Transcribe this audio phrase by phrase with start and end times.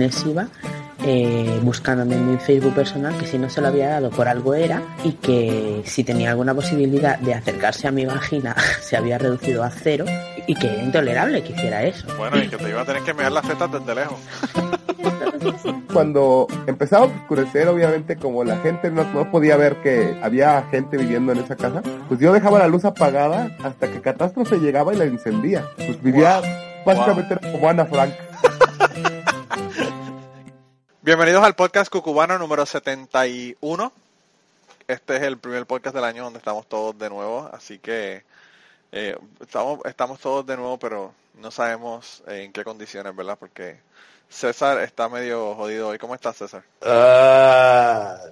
[0.00, 0.48] iba,
[1.04, 4.54] eh, buscándome en mi Facebook personal, que si no se lo había dado por algo
[4.54, 9.64] era, y que si tenía alguna posibilidad de acercarse a mi vagina se había reducido
[9.64, 10.04] a cero,
[10.46, 12.06] y que era intolerable que hiciera eso.
[12.16, 14.18] Bueno, y que te iba a tener que mirar las tetas desde lejos.
[15.92, 20.96] Cuando empezaba a oscurecer, obviamente, como la gente no, no podía ver que había gente
[20.96, 24.96] viviendo en esa casa, pues yo dejaba la luz apagada hasta que Catástrofe llegaba y
[24.96, 25.64] la encendía.
[25.76, 26.40] Pues vivía,
[26.86, 28.12] básicamente era como Ana Frank.
[31.04, 33.92] Bienvenidos al podcast Cucubano número 71.
[34.86, 38.22] Este es el primer podcast del año donde estamos todos de nuevo, así que
[38.92, 43.36] eh, estamos, estamos todos de nuevo, pero no sabemos eh, en qué condiciones, ¿verdad?
[43.36, 43.80] Porque
[44.28, 45.98] César está medio jodido hoy.
[45.98, 46.62] ¿Cómo estás, César?
[46.82, 48.20] Ah.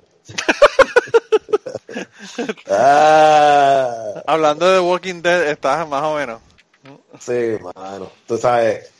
[2.70, 4.22] Ah.
[4.26, 6.40] Hablando de Walking Dead, estás más o menos.
[7.18, 8.12] Sí, mano.
[8.26, 8.90] Tú sabes,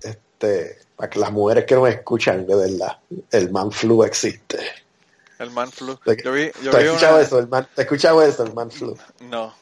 [0.00, 2.98] este, para que las mujeres que nos escuchan, de verdad,
[3.30, 4.58] el man flu existe.
[5.38, 5.96] El man flu.
[5.96, 7.22] ¿Te, Yo vi, yo ¿te vi escuchado una...
[7.24, 7.38] eso?
[7.38, 8.96] El man, ¿Te has escuchado eso, el man flu?
[9.20, 9.52] No.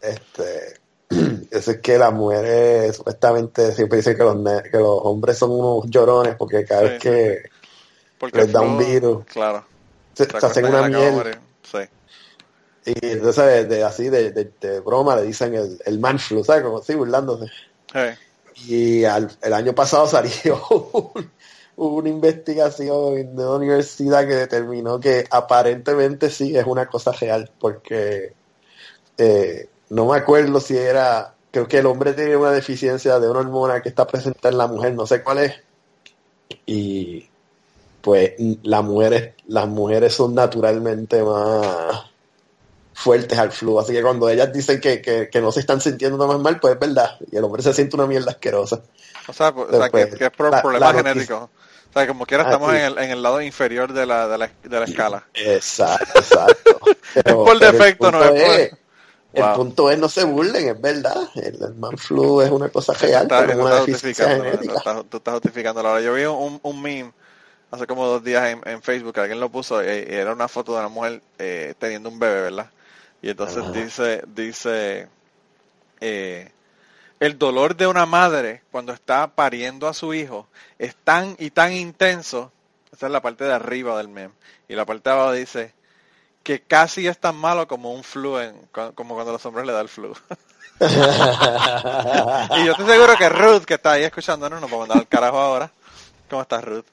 [0.00, 0.74] Este,
[1.50, 5.86] eso es que las mujeres supuestamente siempre dicen que los, que los hombres son unos
[5.88, 7.42] llorones porque cada Sí, vez que
[8.18, 9.24] Porque Les da un virus.
[9.26, 9.64] Claro.
[10.14, 11.38] se, hacen una miel.
[11.62, 11.78] Sí.
[12.86, 16.62] y entonces de, así de, de- de broma le dicen el, el man flu, ¿sabes?
[16.64, 17.46] Como así burlándose.
[17.92, 17.98] Sí.
[18.66, 21.30] Y el año pasado salió un-
[21.76, 28.34] una investigación de una universidad que determinó que aparentemente sí es una cosa real, porque
[29.18, 33.40] eh, no me acuerdo si era, creo que el hombre tiene una deficiencia de una
[33.40, 35.54] hormona que está presente en la mujer, no sé cuál es,
[36.66, 37.28] y
[38.02, 38.34] pues
[38.64, 38.84] las
[39.68, 42.07] mujeres son naturalmente más
[43.00, 46.18] fuertes al flu, así que cuando ellas dicen que, que, que no se están sintiendo
[46.18, 48.82] nada más mal, pues es verdad, y el hombre se siente una mierda asquerosa.
[49.28, 51.42] O sea, pues, o sea, que, que es por la- problemas la genéticos.
[51.44, 52.76] O sea, como quiera Ah, estamos sí.
[52.78, 55.24] en, el, en el lado inferior de la, de la, de la escala.
[55.34, 56.80] Exacto, exacto.
[57.24, 58.30] Pero- por defecto, no es
[58.70, 58.78] por-
[59.34, 59.54] El Wow.
[59.56, 61.16] punto es no se burlen, es verdad.
[61.36, 64.72] El, man flu es una cosa real, Está- pero es una deficiencia genética.
[64.72, 65.88] Tú estás, tú estás justificándolo.
[65.90, 67.12] Ahora, yo vi un, un meme
[67.70, 70.72] hace como dos días en, en Facebook, alguien lo puso, eh, y era una foto
[70.72, 72.70] de una mujer eh, teniendo un bebé, ¿verdad?
[73.22, 73.72] Y entonces Ajá.
[73.72, 75.08] dice, dice,
[76.00, 76.50] eh,
[77.20, 80.46] el dolor de una madre cuando está pariendo a su hijo
[80.78, 82.52] es tan y tan intenso,
[82.92, 84.32] esa es la parte de arriba del meme,
[84.68, 85.72] y la parte de abajo dice,
[86.44, 88.54] que casi es tan malo como un flu, en,
[88.94, 90.14] como cuando a los hombres le da el flu.
[90.80, 95.08] Y yo estoy seguro que Ruth, que está ahí escuchándonos, nos va a mandar al
[95.08, 95.70] carajo ahora.
[96.30, 96.84] ¿Cómo estás, Ruth?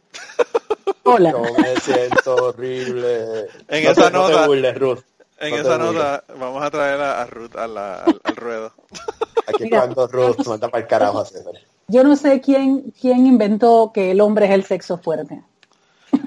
[1.04, 1.32] Hola.
[1.32, 3.48] Yo me siento horrible.
[3.68, 5.00] En no esa no te nota- burles, Ruth.
[5.40, 8.72] En No esa nota vamos a traer a, a Ruth a la- al, al ruedo.
[9.48, 9.80] Aquí Mira.
[9.82, 11.54] cuando Ruth manda para el carajo a César.
[11.88, 15.42] Yo no sé quién, quién inventó que el hombre es el sexo fuerte.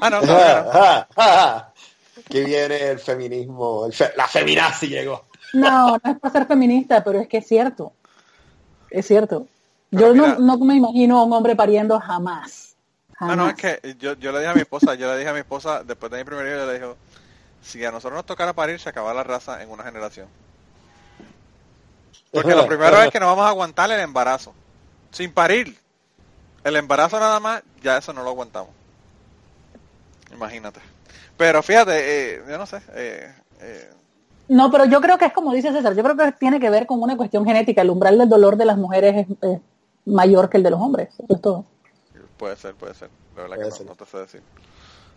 [0.00, 0.32] Ah, no, no.
[0.36, 1.72] Ah, ah.
[2.18, 5.24] Aquí viene el feminismo, el fe- la feminazi llegó.
[5.54, 7.92] No, no es para ser feminista, pero es que es cierto.
[8.90, 9.46] Es cierto.
[9.90, 12.76] Pero Yo mira- no, no me imagino a un hombre pariendo jamás.
[13.20, 13.36] No, Jamás.
[13.36, 15.40] no, es que yo, yo le dije a mi esposa, yo le dije a mi
[15.40, 16.86] esposa, después de mi primer hijo, yo le dije,
[17.62, 20.28] si a nosotros nos tocara parir, se acaba la raza en una generación.
[22.30, 24.52] Porque lo primero es que no vamos a aguantar el embarazo.
[25.10, 25.78] Sin parir.
[26.64, 28.70] El embarazo nada más, ya eso no lo aguantamos.
[30.32, 30.80] Imagínate.
[31.36, 32.80] Pero fíjate, eh, yo no sé.
[32.94, 33.90] eh, eh,
[34.48, 36.86] No, pero yo creo que es como dice César, yo creo que tiene que ver
[36.86, 37.82] con una cuestión genética.
[37.82, 39.60] El umbral del dolor de las mujeres es, es
[40.04, 41.08] mayor que el de los hombres.
[41.18, 41.64] Eso es todo.
[42.36, 43.08] puede ser, puede ser.
[43.36, 43.86] La verdad Puede que ser.
[43.86, 44.42] no, no te sé decir.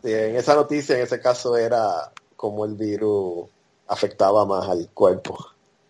[0.03, 2.11] Sí, en esa noticia, en ese caso, era
[2.41, 3.47] como el virus
[3.87, 5.37] afectaba más al cuerpo.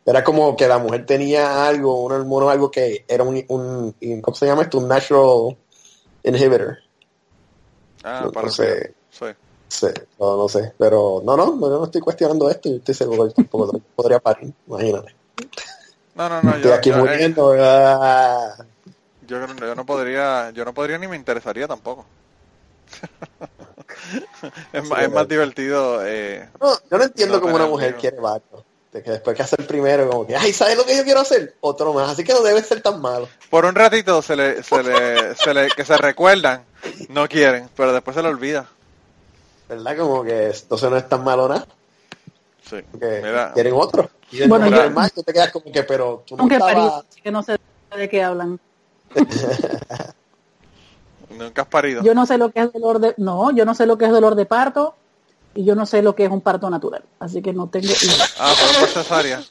[0.06, 4.36] Era como que la mujer tenía algo, un hormono, algo que era un, un ¿cómo
[4.36, 4.80] se llama esto?
[4.80, 5.56] Un natural
[6.24, 6.77] inhibitor.
[8.03, 8.94] Ah, No- para no sé.
[9.09, 9.25] Sí.
[9.69, 9.88] Sí,
[10.19, 13.27] no, no sé, pero no, no, no, yo no estoy cuestionando esto, yo estoy seguro
[13.30, 15.15] que tampoco podría parir, imagínate.
[16.15, 16.56] No, no, no.
[16.56, 17.56] Estoy Yo, aquí yo, eh, muriendo.
[17.57, 18.56] ah.
[19.25, 22.06] yo, creo- yo no podría, yo no podría ni me interesaría tampoco.
[24.74, 26.06] es, más, es más divertido.
[26.06, 28.63] Eh, No, yo no entiendo No cómo una mujer quiere varios.
[28.92, 31.56] De que después que hacer primero, como que, ay, ¿sabes lo que yo quiero hacer?
[31.62, 33.30] Otro más, así que no debe ser tan malo.
[33.50, 36.66] por un ratito se le, se le, se le, que se recuerdan,
[37.08, 38.68] no quieren, pero después se le olvida.
[39.69, 39.96] ¿Verdad?
[39.98, 41.66] Como que entonces no es tan malo nada.
[42.69, 42.81] Sí.
[42.92, 44.10] Porque Mira, quieren otro.
[44.30, 46.75] Y Bueno, yo- más, tú te quedas como que, pero tú no Aunque estabas...
[46.75, 47.58] París, así que no sé
[47.96, 48.60] de qué hablan.
[51.38, 52.01] nunca has parido.
[52.04, 54.12] Yo no sé lo que es dolor de, no, yo no sé lo que es
[54.12, 54.95] dolor de parto
[55.54, 57.04] y yo no sé lo que es un parto natural.
[57.19, 58.25] Así que no tengo idea.
[58.39, 59.42] Ah, fueron por cesárea.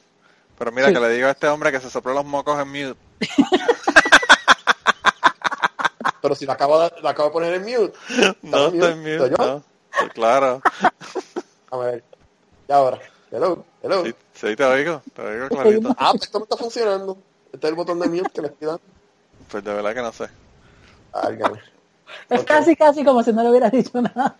[0.58, 0.94] Pero mira, Sí.
[0.94, 2.96] que le digo a este hombre que se sopló los mocos en mute.
[6.22, 7.92] pero si lo acabo de, lo acabo de poner en mute.
[8.42, 9.18] No ¿Estás estoy en mute?
[9.18, 9.36] mute, ¿Soy yo?
[9.38, 9.58] no.
[10.00, 10.62] Sí, Claro.
[11.70, 12.04] A ver.
[12.68, 12.98] Y ahora.
[13.32, 14.04] Hello, hello.
[14.04, 15.94] Sí, sí, te oigo, te oigo clarito.
[15.98, 17.16] Ah, pues esto me está funcionando.
[17.52, 18.82] Este es el botón de mute que le estoy dando.
[19.50, 20.28] Pues de verdad que no sé.
[21.12, 21.60] Álgame.
[22.28, 24.34] Es casi, casi como si no le hubieras dicho nada.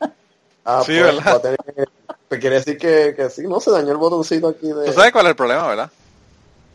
[0.65, 1.41] Ah, Sí, pues, ¿verdad?
[1.41, 1.89] tener
[2.29, 4.87] pues quiere decir que, que sí, no se dañó el botoncito aquí de.
[4.87, 5.91] Tú sabes cuál es el problema, ¿verdad?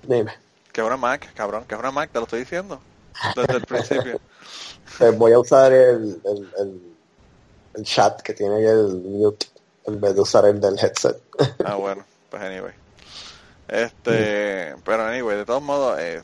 [0.04, 0.34] Dime.
[0.72, 2.80] Que es una Mac, cabrón, que es una Mac, te lo estoy diciendo.
[3.36, 4.20] Desde el principio.
[4.98, 6.82] Pues voy a usar el, el, el,
[7.76, 9.48] el chat que tiene ahí el mute
[9.86, 11.18] en vez de usar el del headset.
[11.64, 12.74] Ah, bueno, pues anyway.
[13.68, 16.22] Este, pero anyway, de todos modos, eh,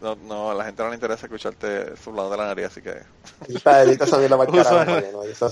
[0.00, 3.02] no, no, a la gente no le interesa escucharte sublado de la nariz, así que...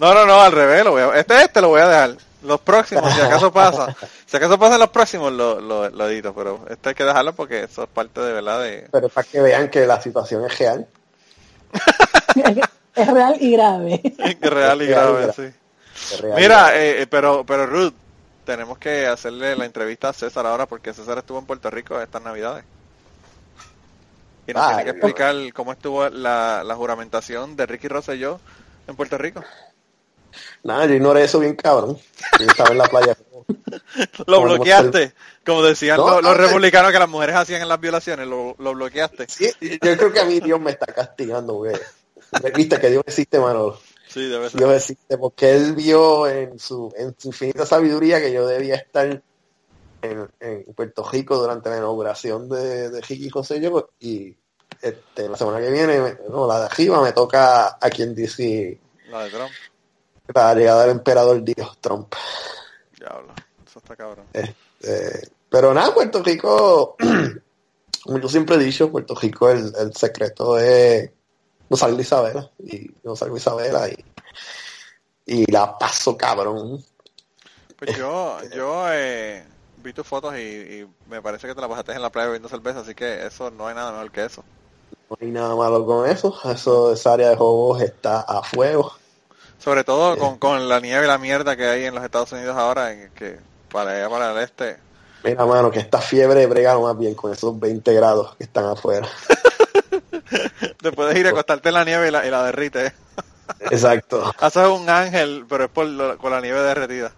[0.01, 2.17] No, No, no, al revés, lo voy a- este, este lo voy a dejar.
[2.43, 3.97] Los próximos, si acaso pasa.
[4.27, 7.65] Si acaso pasan los próximos, lo, lo, lo edito, pero este hay que dejarlo porque
[7.65, 8.87] eso es parte de verdad de...
[8.93, 10.87] Pero para que vean que la situación es real.
[12.95, 14.01] es real y grave.
[14.19, 16.23] Es real y grave, sí.
[16.37, 17.95] Mira, eh, eh, pero, pero Ruth,
[18.45, 22.23] tenemos que hacerle la entrevista a César ahora porque César estuvo en Puerto Rico estas
[22.23, 22.65] navidades.
[24.47, 28.41] Y nos tiene que explicar cómo estuvo la, la juramentación de Ricky Rosselló
[28.87, 29.43] en Puerto Rico.
[30.63, 31.99] Nada, yo ignoré eso bien cabrón.
[32.39, 33.17] Yo estaba en la playa.
[34.27, 35.13] Lo bloqueaste,
[35.45, 38.57] como decían No, los, los no, republicanos que las mujeres hacían en las violaciones, lo,
[38.59, 39.27] lo bloqueaste.
[39.29, 41.77] Sí, yo creo que a mí Dios me está castigando, güey.
[42.55, 43.79] Viste que Dios existe, Manolo.
[44.15, 44.61] Sí, debe ser.
[44.61, 49.21] Dios existe porque Él vio en su, en su infinita sabiduría que yo debía estar
[50.03, 54.37] en, en Puerto Rico durante la inauguración de, de Ricky José yo y
[54.81, 58.79] este, la semana que viene, no, la de arriba me toca a quien dice
[59.11, 59.51] La de Trump,
[60.33, 62.15] la llegada del emperador Dios Trump.
[62.97, 63.35] diablo,
[63.67, 64.27] eso está cabrón.
[64.33, 66.97] Este, pero nada, Puerto Rico,
[68.05, 71.11] como yo siempre he dicho, Puerto Rico el, el secreto es
[71.69, 74.05] no de Isabela y no de Isabela y,
[75.27, 76.85] y la paso cabrón.
[77.77, 79.45] Pues yo, yo eh,
[79.83, 82.49] vi tus fotos y, y me parece que te la pasaste en la playa bebiendo
[82.49, 84.45] cerveza, así que eso no hay nada mejor que eso.
[85.11, 86.35] No hay nada malo con eso.
[86.45, 88.93] Eso, esa área de juegos está a fuego.
[89.59, 92.57] Sobre todo con, con la nieve y la mierda que hay en los Estados Unidos
[92.57, 93.39] ahora, en que
[93.71, 94.79] para allá para el este.
[95.23, 99.09] Mira, mano, que esta fiebre brega más bien con esos 20 grados que están afuera.
[100.83, 102.93] Te puedes ir a acostarte en la nieve y la, y la derrite.
[103.61, 107.13] Exacto, Haces un ángel, pero es por lo- con la nieve derretida.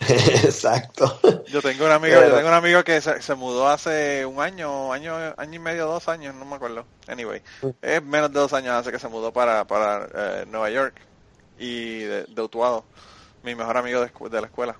[0.08, 1.20] exacto.
[1.48, 4.40] Yo tengo un amigo, Pero- yo tengo un amigo que se, se mudó hace un
[4.40, 6.84] año, año, año y medio, dos años, no me acuerdo.
[7.08, 7.42] Anyway,
[7.82, 10.94] es menos de dos años hace que se mudó para, para eh, Nueva York
[11.58, 12.84] y de, de Utuado,
[13.42, 14.76] mi mejor amigo de, de la escuela.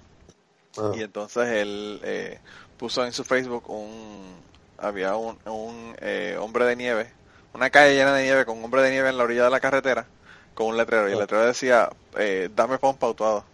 [0.77, 2.39] Ah, Y entonces él eh,
[2.77, 4.37] puso en su Facebook un,
[4.79, 7.13] había un, un eh, hombre de nieve,
[7.55, 9.61] una calle llena de nieve con un hombre de nieve en la orilla de la
[9.61, 10.07] carretera
[10.55, 13.45] con un letrero y el letrero decía, eh, dame pon pautado.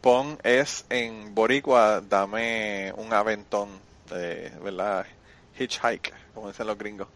[0.00, 3.68] Pon es en boricua, dame un aventón,
[4.12, 5.04] eh, ¿verdad?
[5.58, 7.08] Hitchhike, como dicen los gringos.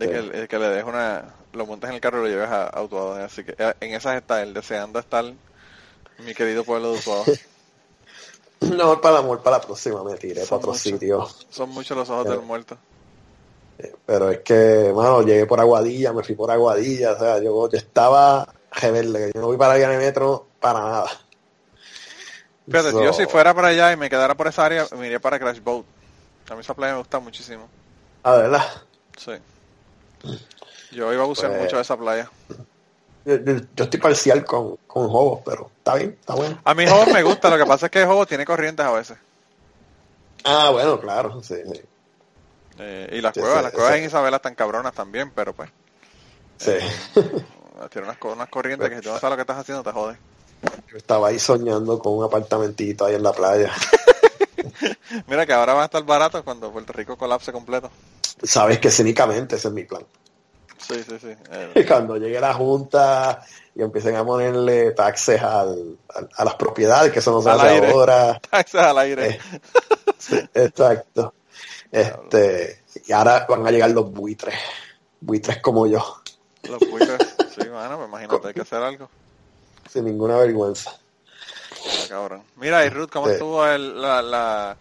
[0.00, 0.12] De Sí.
[0.12, 2.50] que, el- el que le des una, lo montes en el carro y lo lleves
[2.50, 3.14] a, a Utuado.
[3.24, 5.24] Así que eh, en esas está él, deseando estar
[6.18, 7.24] mi querido pueblo de Utuado.
[8.60, 11.28] No, para el amor, para la próxima me tiré Son para otro sitio.
[11.48, 12.76] Son muchos los ojos del muerto.
[14.06, 17.78] Pero es que, mano, llegué por Aguadilla, me fui por Aguadilla, o sea, yo, yo
[17.78, 21.10] estaba rebelde, yo no voy para la vía de metro para nada.
[22.66, 25.20] Fíjate, So, yo si fuera para allá y me quedara por esa área, me iría
[25.20, 25.86] para Crash Boat.
[26.50, 27.68] A mí esa playa me gusta muchísimo.
[28.22, 28.64] A verdad,
[29.16, 29.32] Sí.
[30.92, 32.30] Yo iba a bucear Pues- mucho de esa playa.
[33.24, 36.58] yo, yo- yo estoy parcial con, con Jobos, pero está bien, está bueno.
[36.64, 39.18] A mí Jobo me gusta, lo que pasa es que Jobo tiene corrientes a veces.
[40.44, 41.80] Ah, bueno, claro, sí, sí.
[42.78, 43.98] Eh, y las Sí, cuevas, sí, las cuevas sí.
[43.98, 45.70] en Isabela están cabronas también, pero pues,
[46.58, 46.72] sí.
[47.90, 50.16] tiene unas, unas corrientes que si tú no sabes lo que estás haciendo te jode.
[50.90, 53.72] Yo estaba ahí soñando con un apartamentito ahí en la playa.
[55.26, 57.90] Mira que ahora va a estar barato cuando Puerto Rico colapse completo.
[58.42, 60.04] Sabes que cínicamente ese es mi plan.
[60.78, 61.28] Sí, sí, sí.
[61.50, 63.42] Eh, Y cuando llegue la junta
[63.74, 67.60] y empiecen a ponerle taxes al, al- a las propiedades, que eso no se Al
[67.60, 67.90] hace aire.
[67.90, 68.40] ahora.
[68.50, 69.28] taxes al aire.
[69.30, 69.40] Eh,
[70.18, 71.34] sí, exacto.
[71.90, 74.54] Este, y ahora van a llegar los buitres.
[75.20, 76.00] Buitres como yo,
[76.68, 77.36] Los buitres.
[77.58, 79.08] Sí, mano, pues imagínate, hay que hacer algo.
[79.88, 80.92] sin ninguna vergüenza.
[81.84, 82.42] Está cabrón.
[82.56, 83.32] Mira, y Ruth, ¿cómo Sí.
[83.32, 84.76] estuvo el- la, la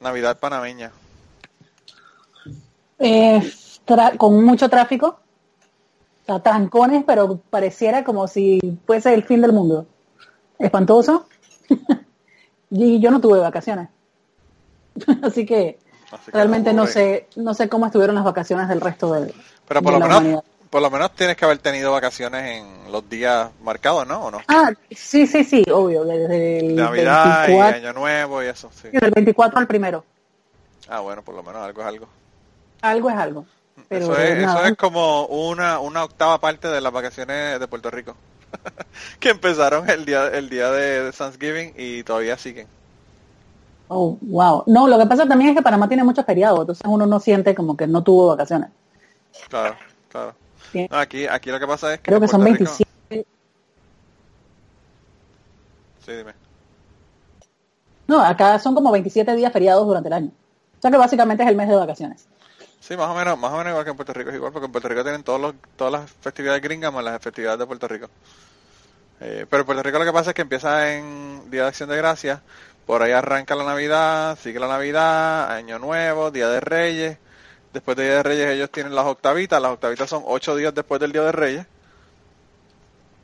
[0.00, 0.92] Navidad panameña?
[2.98, 3.52] Eh,
[4.16, 5.18] con mucho tráfico,
[6.22, 9.86] o sea, trancones, pero pareciera como si fuese el fin del mundo.
[10.58, 11.26] Espantoso.
[12.70, 13.88] y yo no tuve vacaciones.
[14.94, 15.78] Que Así que
[16.32, 19.32] realmente no sé, no sé cómo estuvieron las vacaciones del resto del
[19.68, 20.44] Pero por de lo la menos, humanidad.
[20.70, 24.24] por lo menos tienes que haber tenido vacaciones en los días marcados, ¿no?
[24.26, 24.40] ¿O no?
[24.48, 28.88] Ah, sí, sí, sí, obvio, desde el Navidad 24, y Año Nuevo y eso, sí.
[28.88, 30.04] del 24 al primero.
[30.88, 32.08] Ah, bueno, por lo menos algo es algo.
[32.82, 33.46] Algo es algo.
[33.88, 37.90] Pero eso, es, eso es como una, una octava parte de las vacaciones de Puerto
[37.90, 38.16] Rico.
[39.20, 42.66] que empezaron el día, el día de Thanksgiving y todavía siguen.
[43.94, 44.64] Oh, wow.
[44.66, 47.54] No, lo que pasa también es que Panamá tiene muchos feriados, entonces uno no siente
[47.54, 48.70] como que no tuvo vacaciones.
[49.48, 49.76] Claro,
[50.08, 50.34] claro.
[50.90, 52.70] No, aquí, aquí lo que pasa es que Creo que son Puerto Rico-
[53.10, 53.26] 27.
[56.04, 56.32] Sí, dime.
[58.08, 60.30] No, acá son como 27 días feriados durante el año.
[60.78, 62.26] O sea que básicamente es el mes de vacaciones.
[62.80, 64.66] Sí, más o menos, más o menos igual que en Puerto Rico es igual, porque
[64.66, 67.86] en Puerto Rico tienen todos los, todas las festividades gringas más las festividades de Puerto
[67.86, 68.08] Rico.
[69.20, 71.88] Eh, pero en Puerto Rico lo que pasa es que empieza en Día de Acción
[71.88, 72.40] de Gracias,
[72.86, 77.18] por ahí arranca la Navidad, sigue la Navidad, Año Nuevo, Día de Reyes.
[77.72, 81.00] Después de Día de Reyes ellos tienen las octavitas, las octavitas son ocho días después
[81.00, 81.66] del Día de Reyes.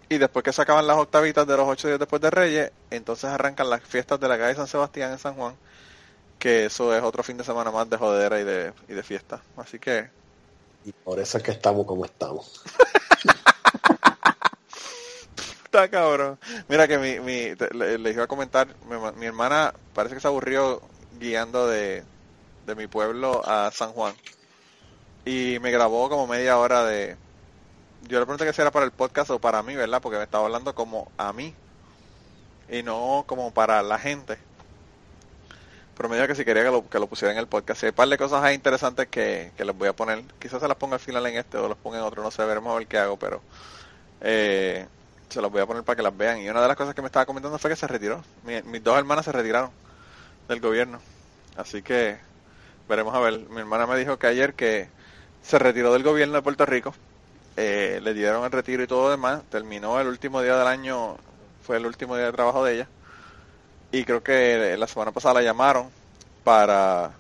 [0.09, 3.25] Y después que se acaban las octavitas de los ocho días después de Reyes, entonces
[3.27, 5.55] arrancan las fiestas de la calle San Sebastián en San Juan,
[6.39, 9.43] que eso es otro fin de semana más de jodera y de, y de fiesta.
[9.57, 10.09] Así que
[10.87, 12.63] Y por eso es que estamos como estamos.
[15.69, 16.39] Está cabrón.
[16.69, 18.69] Mira que mi, mi te- le, iba a comentar,
[19.17, 20.81] mi hermana parece que se aburrió
[21.19, 22.05] guiando de,
[22.67, 24.15] de mi pueblo a San Juan.
[25.27, 27.17] Y me grabó como media hora de...
[28.05, 30.01] Yo le pregunté que si era para el podcast o para mí, ¿verdad?
[30.01, 31.55] Porque me estaba hablando como a mí.
[32.71, 34.39] Y no como para la gente.
[35.97, 37.83] Pero me dijo que si quería que lo, que lo pusiera en el podcast.
[37.83, 40.23] Y hay un par de cosas ahí interesantes que, que les voy a poner.
[40.39, 42.43] Quizás se las ponga al final en este o los ponga en otro, no sé,
[42.45, 43.43] veremos a ver qué hago, pero...
[44.23, 44.87] Eh,
[45.29, 46.39] se los voy a poner para que las vean.
[46.41, 48.25] Y una de las cosas que me estaba comentando fue que se retiró.
[48.45, 49.71] Mi- mis dos hermanas se retiraron
[50.49, 51.01] del gobierno.
[51.57, 52.19] Así que
[52.89, 53.41] veremos a ver.
[53.51, 54.91] Mi hermana me dijo que ayer que
[55.43, 56.95] se retiró del gobierno de Puerto Rico.
[57.57, 59.43] Eh, le dieron el retiro y todo lo demás.
[59.51, 61.19] Terminó el último día del año.
[61.63, 62.91] Fue el último día de trabajo de ella.
[63.91, 65.91] Y creo que la semana pasada la llamaron
[66.45, 67.13] para...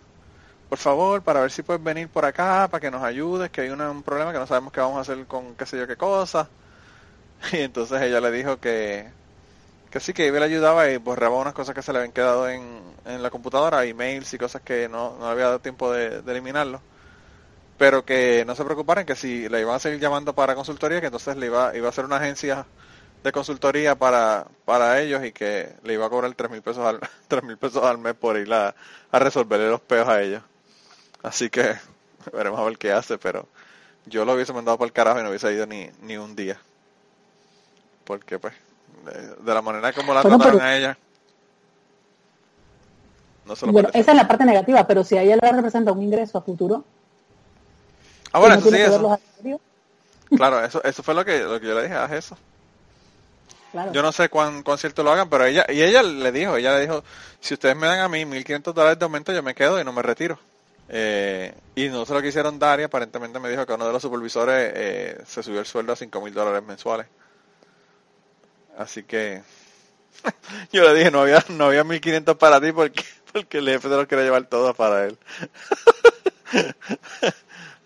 [0.68, 3.70] Por favor, para ver si puedes venir por acá, para que nos ayudes, que hay
[3.70, 5.96] una- un problema que no sabemos qué vamos a hacer con qué sé yo qué
[5.96, 6.50] cosa.
[7.52, 9.08] Y entonces ella le dijo que,
[9.90, 12.48] que sí, que Ivy le ayudaba y borraba unas cosas que se le habían quedado
[12.48, 16.32] en, en la computadora, emails y cosas que no, no había dado tiempo de, de
[16.32, 16.82] eliminarlo.
[17.78, 21.06] Pero que no se preocuparan, que si le iban a seguir llamando para consultoría, que
[21.06, 22.66] entonces le iba, iba a ser una agencia
[23.22, 27.00] de consultoría para, para ellos y que le iba a cobrar tres mil pesos al,
[27.28, 28.74] tres mil pesos al mes por ir a,
[29.12, 30.42] a resolverle los peos a ellos.
[31.22, 31.76] Así que
[32.32, 33.48] veremos a ver qué hace, pero
[34.06, 36.58] yo lo hubiese mandado por el carajo y no hubiese ido ni, ni un día
[38.08, 38.54] porque pues
[39.44, 40.98] de, la manera como la Bueno, trataron pero- a ella
[43.44, 45.92] no se lo Bueno, esa es la parte negativa, pero si a ella le representa
[45.92, 46.84] un ingreso a futuro,
[48.32, 49.20] ah bueno no eso sí eso.
[50.36, 52.36] claro eso eso fue lo que lo que yo le dije haz eso.
[53.72, 53.92] Claro.
[53.92, 56.72] yo no sé cuán, cuán cierto lo hagan pero ella y ella le dijo ella
[56.76, 57.04] le dijo
[57.40, 59.92] si ustedes me dan a mí 1500 dólares de aumento yo me quedo y no
[59.92, 60.38] me retiro
[60.90, 64.00] Eh, y no se lo quisieron dar y aparentemente me dijo que uno de los
[64.00, 67.06] supervisores eh, se subió el sueldo a 5 mil dólares mensuales
[68.78, 69.42] así que
[70.72, 73.96] yo le dije no había no había 1500 para ti porque porque el jefe se
[73.96, 75.18] los quería llevar todo para él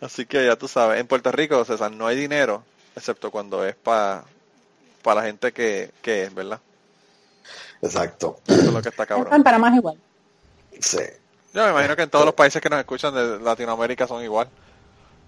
[0.01, 2.63] así que ya tú sabes en Puerto Rico César no hay dinero
[2.95, 4.25] excepto cuando es para
[5.03, 6.61] para la gente que, que es verdad
[7.81, 8.39] Exacto.
[8.47, 9.99] eso es lo que está en cabrón Panamá es igual.
[10.79, 11.01] Sí.
[11.53, 14.49] yo me imagino que en todos los países que nos escuchan de Latinoamérica son igual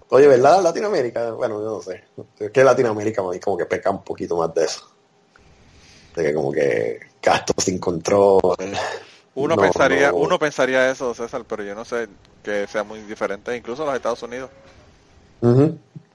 [0.09, 0.61] Oye, ¿verdad?
[0.61, 2.03] Latinoamérica, bueno, yo no sé.
[2.37, 4.94] Es que Latinoamérica como que peca un poquito más de eso.
[6.15, 8.41] De que como que gastos sin control.
[9.35, 10.17] uno No, pensaría no.
[10.17, 12.07] uno pensaría eso César pero yo no sé
[12.43, 14.49] que sea muy diferente incluso los Estados Unidos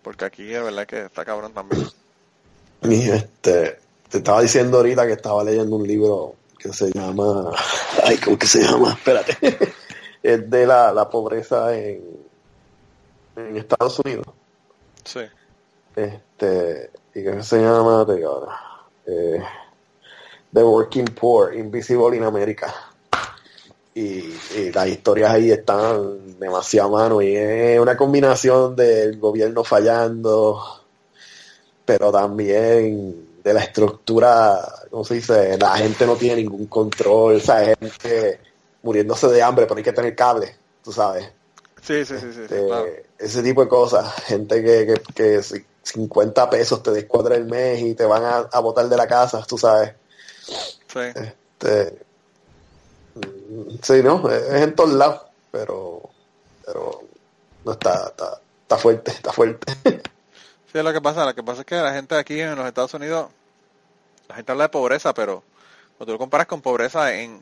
[0.03, 1.87] porque aquí de verdad que está cabrón también
[2.83, 3.79] Y este,
[4.09, 7.51] te estaba diciendo ahorita que estaba leyendo un libro que se llama,
[8.05, 8.93] ay, ¿cómo que se llama?
[8.93, 9.37] Espérate.
[10.23, 12.03] es de la, la pobreza en,
[13.37, 14.27] en Estados Unidos.
[15.05, 15.21] sí
[15.95, 18.61] Este, y que se llama, te digo ahora,
[19.07, 19.43] eh,
[20.53, 22.73] The Working Poor, Invisible in America.
[23.95, 29.65] Y, y las historias ahí están demasiado a mano y es una combinación del gobierno
[29.65, 30.63] fallando,
[31.85, 34.59] pero también de la estructura,
[34.91, 35.59] ¿cómo se dice?
[35.59, 38.39] La gente no tiene ningún control, o sea, gente
[38.83, 40.55] muriéndose de hambre, pero hay que tener cable,
[40.85, 41.27] tú sabes.
[41.83, 42.87] sí sí sí sí, sí, Este, claro.
[43.19, 44.13] ese tipo de cosas.
[44.25, 48.37] Gente que, que, que si- 50 pesos te descuadra el mes y te van a,
[48.53, 49.93] a botar de la casa, tú sabes.
[50.47, 52.03] Sí Este,
[53.83, 54.29] sí, ¿no?
[54.31, 56.03] Es en todos lados, pero,
[56.65, 57.03] pero
[57.65, 59.73] no está, está, está fuerte, está fuerte.
[59.85, 61.25] Sí, es lo que pasa.
[61.25, 63.29] Lo que pasa es que la gente aquí en los Estados Unidos,
[64.29, 65.43] la gente habla de pobreza, pero
[65.99, 67.41] cuando tú lo comparas con pobreza en,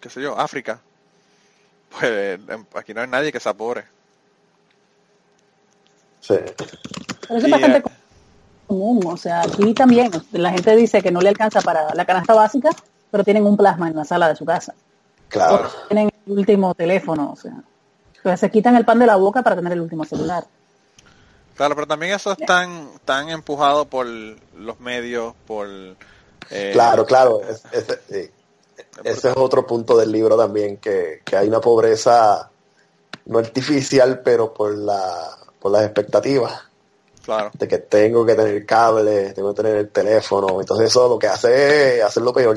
[0.00, 0.80] qué sé yo, África,
[1.90, 3.84] pues en- aquí no hay nadie que sea pobre.
[6.20, 6.34] Sí.
[7.28, 7.82] Pero eso Y, es bastante eh,
[8.66, 12.34] común, o sea, aquí también la gente dice que no le alcanza para la canasta
[12.34, 12.70] básica,
[13.10, 14.74] pero tienen un plasma en la sala de su casa.
[15.28, 15.68] Claro.
[15.88, 17.52] Tienen el último teléfono, o sea,
[18.22, 20.44] pues se quitan el pan de la boca para tener el último celular.
[21.54, 25.68] Claro, pero también eso es tan, tan empujado por los medios, por...
[26.50, 27.40] eh, Claro, claro.
[27.42, 27.62] Es-
[28.10, 28.30] sí.
[29.04, 32.50] Ese es otro punto del libro también, que, que hay una pobreza
[33.26, 36.62] no artificial, pero por la por las expectativas
[37.26, 37.50] Claro.
[37.54, 40.60] de que tengo que tener cable, tengo que tener el teléfono.
[40.60, 42.56] Entonces eso lo que hace es hacerlo peor.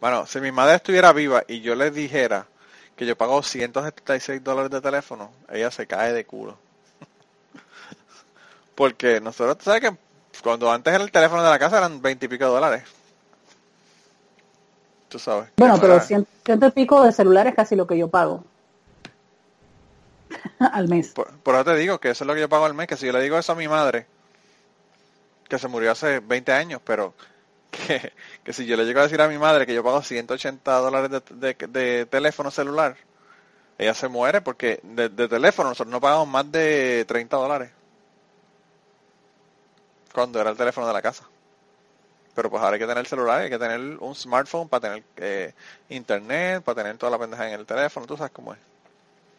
[0.00, 2.46] Bueno, si mi madre estuviera viva y yo le dijera
[2.96, 6.56] que yo pago 176 dólares de teléfono, ella se cae de culo.
[8.74, 9.94] Porque nosotros, tú sabes que
[10.42, 12.84] cuando antes era el teléfono de la casa eran 20 y pico de dólares.
[15.10, 15.50] Tú sabes.
[15.58, 18.44] Bueno, pero ciento, ciento y pico de celular es casi lo que yo pago
[20.72, 21.08] al mes.
[21.14, 22.96] Por, por eso te digo que eso es lo que yo pago al mes, que
[22.96, 24.06] si yo le digo eso a mi madre,
[25.48, 27.14] que se murió hace 20 años, pero
[28.44, 31.10] que, si yo le llego a decir a mi madre que yo pago 180 dólares
[31.10, 32.96] de, de- de teléfono celular,
[33.78, 37.70] ella se muere porque de, de teléfono nosotros no pagamos más de 30 dólares.
[40.12, 41.24] Cuando era el teléfono de la casa.
[42.34, 45.54] Pero pues ahora hay que tener celular, hay que tener un smartphone para tener eh,
[45.88, 48.58] internet, para tener toda la pendeja en el teléfono, tú sabes cómo es.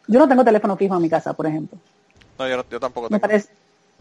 [0.06, 1.78] Yo no tengo teléfono fijo en mi casa, por ejemplo.
[2.38, 3.20] No, yo, no- yo tampoco Me tengo.
[3.28, 3.50] parece,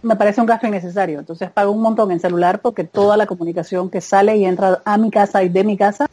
[0.01, 1.19] me parece un gasto innecesario.
[1.19, 4.97] Entonces pago un montón en celular porque toda la comunicación que sale y entra a
[4.97, 6.07] mi casa y de mi casa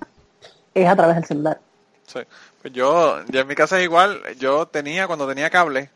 [0.75, 1.61] es a través del celular.
[2.07, 2.21] Sí.
[2.63, 5.91] Pues yo, ya en mi casa es igual, yo tenía, cuando tenía cable,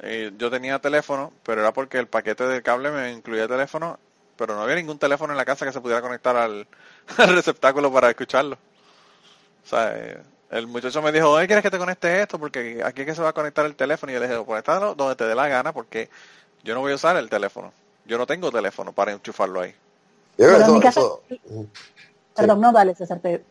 [0.00, 3.98] eh, yo tenía teléfono, pero era porque el paquete del cable me incluía teléfono,
[4.36, 6.66] pero no había ningún teléfono en la casa que se pudiera conectar al,
[7.18, 8.56] al receptáculo para escucharlo.
[9.64, 10.18] O sea, eh,
[10.52, 12.38] el muchacho me dijo, ¿dónde quieres que te conecte esto?
[12.38, 14.12] Porque aquí es que se va a conectar el teléfono.
[14.12, 16.10] Y yo le dije, conéctalo donde te dé la gana, porque
[16.62, 17.72] yo no voy a usar el teléfono.
[18.04, 19.74] Yo no tengo teléfono para enchufarlo ahí.
[20.36, 21.22] Yo creo Pero en mi eso-
[22.36, 23.18] Perdón, no, dale, César.
[23.20, 23.42] Te...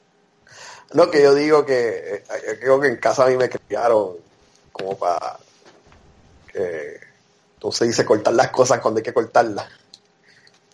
[0.94, 4.18] No, que yo digo que eh, yo creo que en casa a mí me criaron
[4.72, 5.38] como para
[6.52, 7.00] que
[7.56, 9.68] entonces dice cortar las cosas cuando hay que cortarlas.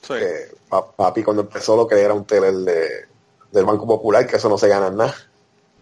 [0.02, 3.06] Sí, Que papi cuando empezó lo que era un teler de,
[3.52, 5.16] del Banco Popular, que eso no se gana nada.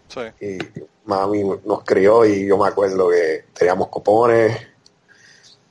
[0.08, 0.58] Sí, Y
[1.06, 4.58] mami nos crió y yo me acuerdo que teníamos copones,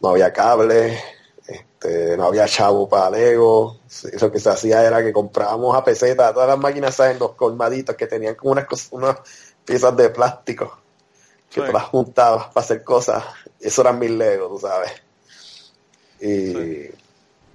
[0.00, 0.98] no había cable,
[1.46, 3.78] este, no había chavo para Lego.
[3.88, 7.96] Eso que se hacía era que comprábamos a peseta todas las máquinas en los colmaditos
[7.96, 9.16] que tenían como unas, cosas, unas
[9.64, 10.78] piezas de plástico
[11.50, 11.66] que Sí.
[11.66, 13.24] tú las juntabas para hacer cosas.
[13.60, 14.90] Eso eran mis Legos, tú sabes.
[16.20, 16.90] Y Sí.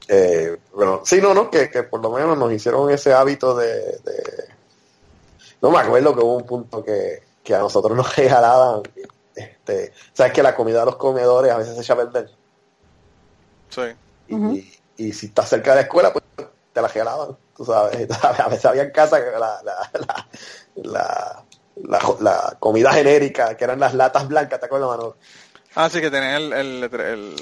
[0.07, 3.67] eh, bueno, sí, no, no, que, que por lo menos nos hicieron ese hábito de,
[3.67, 4.58] de-
[5.61, 8.81] no me acuerdo que hubo un punto que, que a nosotros nos regalaban,
[9.35, 12.29] este, sabes que la comida de los comedores a veces se echa a perder.
[13.69, 13.81] sí.
[14.27, 16.23] Y, y si estás cerca de la escuela, pues
[16.73, 18.07] te la regalaban, tú sabes.
[18.23, 20.27] A veces había en casa que la, la, la,
[20.75, 21.45] la,
[21.75, 25.15] la- la comida genérica, que eran las latas blancas, ¿te acuerdas, mano?
[25.75, 27.35] Ah, sí, que tenía el, el, el-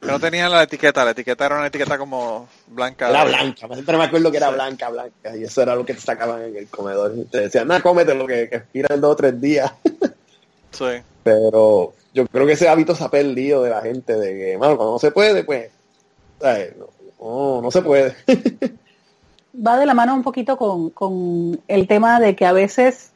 [0.00, 3.08] que no tenía la etiqueta, la etiqueta era una etiqueta como blanca.
[3.10, 4.54] Era blanca, siempre me acuerdo que era Sí.
[4.54, 7.12] blanca, blanca, y eso era lo que te sacaban en el comedor.
[7.16, 9.72] Y te decían, no, cómete lo que, que expira en dos o tres días.
[10.70, 10.84] Sí,
[11.24, 14.76] Pero yo creo que ese hábito se ha perdido de la gente, de que, mano,
[14.76, 15.70] cuando no se puede, pues,
[16.40, 16.74] ¿sabes?
[16.76, 16.86] no,
[17.20, 18.14] no, no se puede.
[19.66, 23.10] Va de la mano un poquito con, con el tema de que a veces,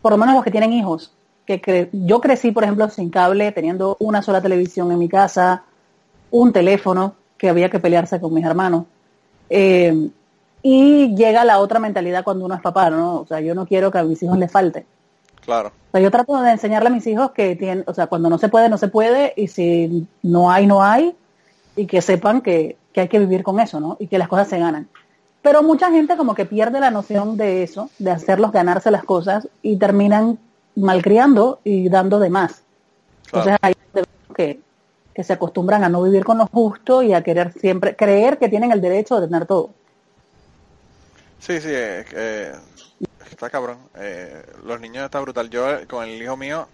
[0.00, 1.12] por lo menos los que tienen hijos,
[1.46, 5.64] que cre- yo crecí, por ejemplo, sin cable, teniendo una sola televisión en mi casa,
[6.30, 8.84] un teléfono que había que pelearse con mis hermanos.
[9.48, 10.10] Eh,
[10.62, 13.20] y llega la otra mentalidad cuando uno es papá, ¿no?
[13.20, 14.84] O sea, yo no quiero que a mis hijos les falte.
[15.44, 15.68] claro.
[15.68, 18.36] O sea, yo trato de enseñarle a mis hijos que tienen, o sea, cuando no
[18.36, 21.16] se puede, no se puede, y si no hay, no hay,
[21.76, 23.96] y que sepan que, que hay que vivir con eso, ¿no?
[23.98, 24.88] Y que las cosas se ganan.
[25.40, 29.48] Pero mucha gente como que pierde la noción de eso, de hacerlos ganarse las cosas,
[29.62, 30.38] y terminan
[30.74, 32.62] malcriando y dando de más.
[33.26, 33.74] Entonces ahí
[34.34, 34.60] que,
[35.18, 38.48] que se acostumbran a no vivir con lo justo y a querer siempre, creer que
[38.48, 39.70] tienen el derecho de tener todo.
[41.40, 42.52] Sí, sí, eh, eh,
[43.28, 43.78] está cabrón.
[43.96, 45.50] Eh, los niños está brutal.
[45.50, 46.68] Yo eh, con el hijo mío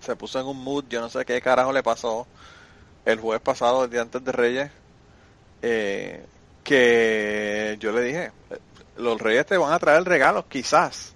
[0.00, 2.24] se puso en un mood, yo no sé qué carajo le pasó
[3.04, 4.70] el jueves pasado, el día antes de Reyes,
[5.60, 6.24] eh,
[6.62, 8.30] que yo le dije,
[8.94, 11.14] los Reyes te van a traer regalos, quizás,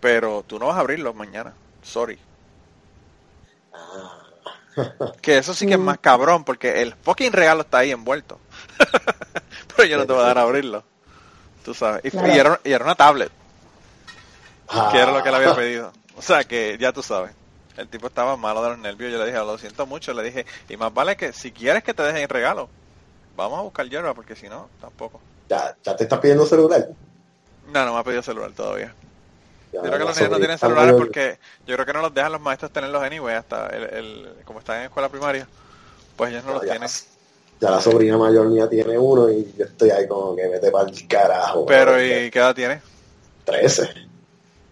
[0.00, 1.52] pero tú no vas a abrirlos mañana.
[1.82, 2.18] Sorry.
[5.22, 8.38] Que eso sí que es más cabrón, porque el fucking regalo está ahí envuelto.
[9.76, 10.84] Pero yo no te voy a dar a abrirlo.
[11.64, 12.04] Tú sabes.
[12.04, 12.28] Y, Claro.
[12.34, 13.30] y era, y era una tablet,
[14.68, 15.92] Ah, que era lo que él había pedido.
[16.16, 17.32] O sea que ya tú sabes.
[17.76, 19.12] El tipo estaba malo de los nervios.
[19.12, 20.12] Yo le dije, lo siento mucho.
[20.14, 22.68] Le dije, y más vale que si quieres que te dejen el regalo,
[23.36, 25.20] vamos a buscar hierba, porque si no, tampoco.
[25.48, 26.88] Ya, ya te estás pidiendo celular.
[27.72, 28.94] No, no me ha pedido celular todavía.
[29.76, 32.00] Ya, Yo creo que los niños no tienen celulares mayor- porque yo creo que no
[32.00, 35.46] los dejan los maestros tenerlos anyway, hasta el, el- como están en escuela primaria,
[36.16, 36.88] pues ellos no los ya, tienen.
[37.60, 40.88] ya la sobrina mayor mía tiene uno y yo estoy ahí como que vete para
[40.88, 41.66] el carajo.
[41.66, 42.80] Pero ¿y qué edad tiene?
[43.44, 43.90] 13.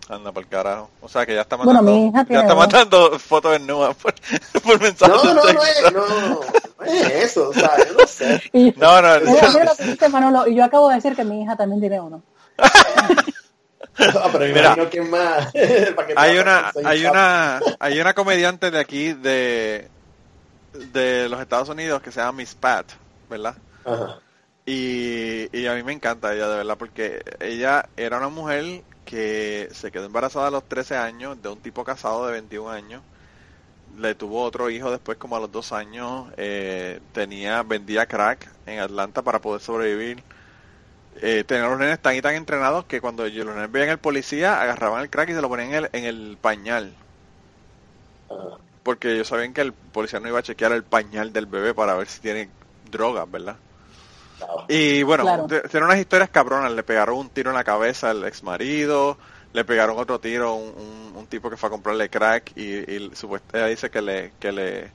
[0.09, 0.88] Anda por el carajo.
[1.03, 4.14] O sea que ya está Bueno, matando, mi hija ya está matando fotos desnudas por,
[4.62, 6.40] por mensaje No, no, no es, no,
[6.79, 8.43] no es eso, o sea, yo no sé.
[8.55, 11.25] Y, No, no, mira, mira lo que dice Manolo, y yo acabo de decir que
[11.25, 12.23] mi hija también tiene uno.
[13.99, 14.90] Ah, pero Mira.
[14.90, 15.53] que más.
[16.16, 19.88] hay una, hay una, hay una comediante de aquí de,
[20.73, 22.92] de los Estados Unidos que se llama Miss Pat,
[23.29, 23.57] ¿verdad?
[23.85, 24.20] Ajá.
[24.66, 29.68] Y, y a mí me encanta ella, de verdad, porque ella era una mujer que
[29.73, 33.03] se quedó embarazada a los 13 años de un tipo casado de 21 años.
[33.99, 36.33] Le tuvo otro hijo después como a los dos años.
[36.37, 40.25] eh, tenía, vendía crack en Atlanta para poder sobrevivir.
[41.22, 44.61] Eh, tenía los nenes tan y tan entrenados que cuando los nenes veían el policía,
[44.61, 46.92] agarraban el crack y se lo ponían en el, en el pañal.
[48.31, 48.59] Ajá.
[48.83, 51.94] Porque ellos sabían que el policía no iba a chequear el pañal del bebé para
[51.94, 52.48] ver si tiene
[52.90, 53.57] drogas, ¿verdad?
[54.38, 54.64] Claro.
[54.68, 55.46] Y bueno, Claro.
[55.70, 56.72] tiene unas historias cabronas.
[56.72, 59.16] Le pegaron un tiro en la cabeza al ex marido,
[59.55, 62.62] le pegaron otro tiro a un, un- un tipo que fue a comprarle crack y,
[62.92, 64.90] y supuest- ella dice que le, que le,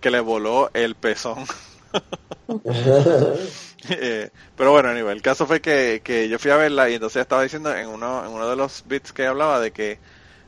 [0.00, 1.44] que le voló el pezón.
[3.90, 7.42] Eh, pero bueno, el caso fue que, que yo fui a verla y entonces estaba
[7.42, 9.98] diciendo en uno, en uno de los bits que hablaba de que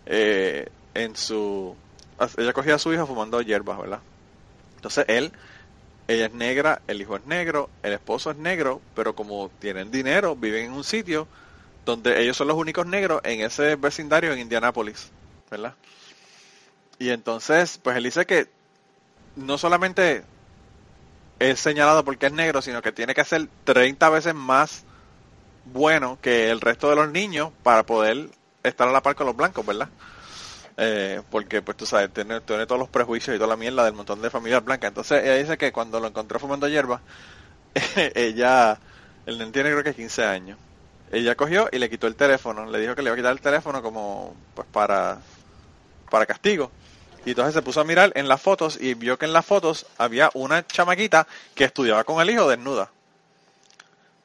[0.06, 1.76] eh, en su...
[2.38, 4.00] Ella cogía a su hijo fumando hierbas, ¿verdad?
[4.76, 5.32] Entonces él,
[6.06, 10.36] ella es negra, el hijo es negro, el esposo es negro, pero como tienen dinero,
[10.36, 11.26] viven en un sitio
[11.84, 15.10] donde ellos son los únicos negros en ese vecindario en Indianápolis,
[15.50, 15.74] ¿verdad?
[16.98, 18.48] Y entonces, pues él dice que
[19.36, 20.24] no solamente
[21.50, 24.84] es señalado porque es negro, sino que tiene que ser 30 veces más
[25.66, 28.28] bueno que el resto de los niños para poder
[28.62, 29.88] estar a la par con los blancos, ¿verdad?
[30.76, 33.92] Eh, porque, pues tú sabes, tiene, tiene todos los prejuicios y toda la mierda del
[33.92, 34.88] montón de familias blancas.
[34.88, 37.00] Entonces ella dice que cuando lo encontró fumando hierba,
[38.14, 38.78] ella,
[39.26, 40.58] el nene tiene creo que 15 años.
[41.12, 43.40] Ella cogió y le quitó el teléfono, le dijo que le iba a quitar el
[43.40, 45.18] teléfono como pues para,
[46.10, 46.72] para castigo.
[47.24, 49.86] Y entonces se puso a mirar en las fotos y vio que en las fotos
[49.96, 52.90] había una chamaquita que estudiaba con el hijo desnuda.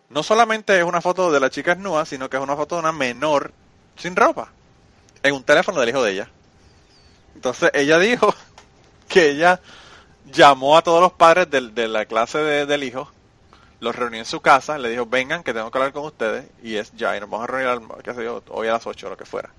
[0.10, 2.82] No solamente es una foto de la chica desnuda, sino que es una foto de
[2.82, 3.54] una menor
[3.96, 4.50] sin ropa
[5.24, 6.30] en un teléfono del hijo de ella.
[7.36, 8.34] Entonces ella dijo
[9.08, 9.62] que ella
[10.32, 13.12] llamó a todos los padres del- de, la clase de- del hijo,
[13.80, 16.76] los reunió en su casa, le dijo, vengan que tengo que hablar con ustedes, y
[16.76, 18.12] es ya, y nos vamos a reunir qué
[18.50, 19.50] hoy a las 8 o lo que fuera.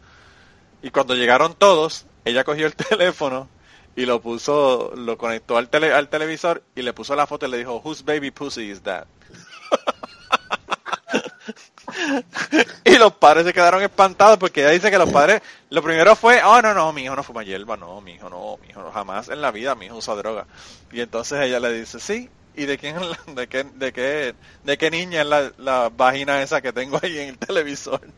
[0.83, 3.48] Y cuando llegaron todos, ella cogió el teléfono
[3.96, 7.50] y lo puso, lo conectó al, tele, al televisor y le puso la foto y
[7.50, 9.06] le dijo, whose baby pussy is that?
[12.85, 16.42] y los padres se quedaron espantados porque ella dice que los padres, lo primero fue,
[16.42, 18.92] oh no, no, mi hijo no fuma hierba, no, mi hijo no, mi hijo no,
[18.92, 20.46] jamás en la vida mi hijo usa droga.
[20.92, 22.96] Y entonces ella le dice, sí, ¿y de quién,
[23.35, 27.18] de qué, de qué, de qué niña es la, la vagina esa que tengo ahí
[27.18, 28.00] en el televisor?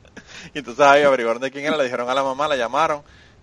[0.54, 3.02] Y entonces ahí averiguaron de quién era, le dijeron a la mamá, la llamaron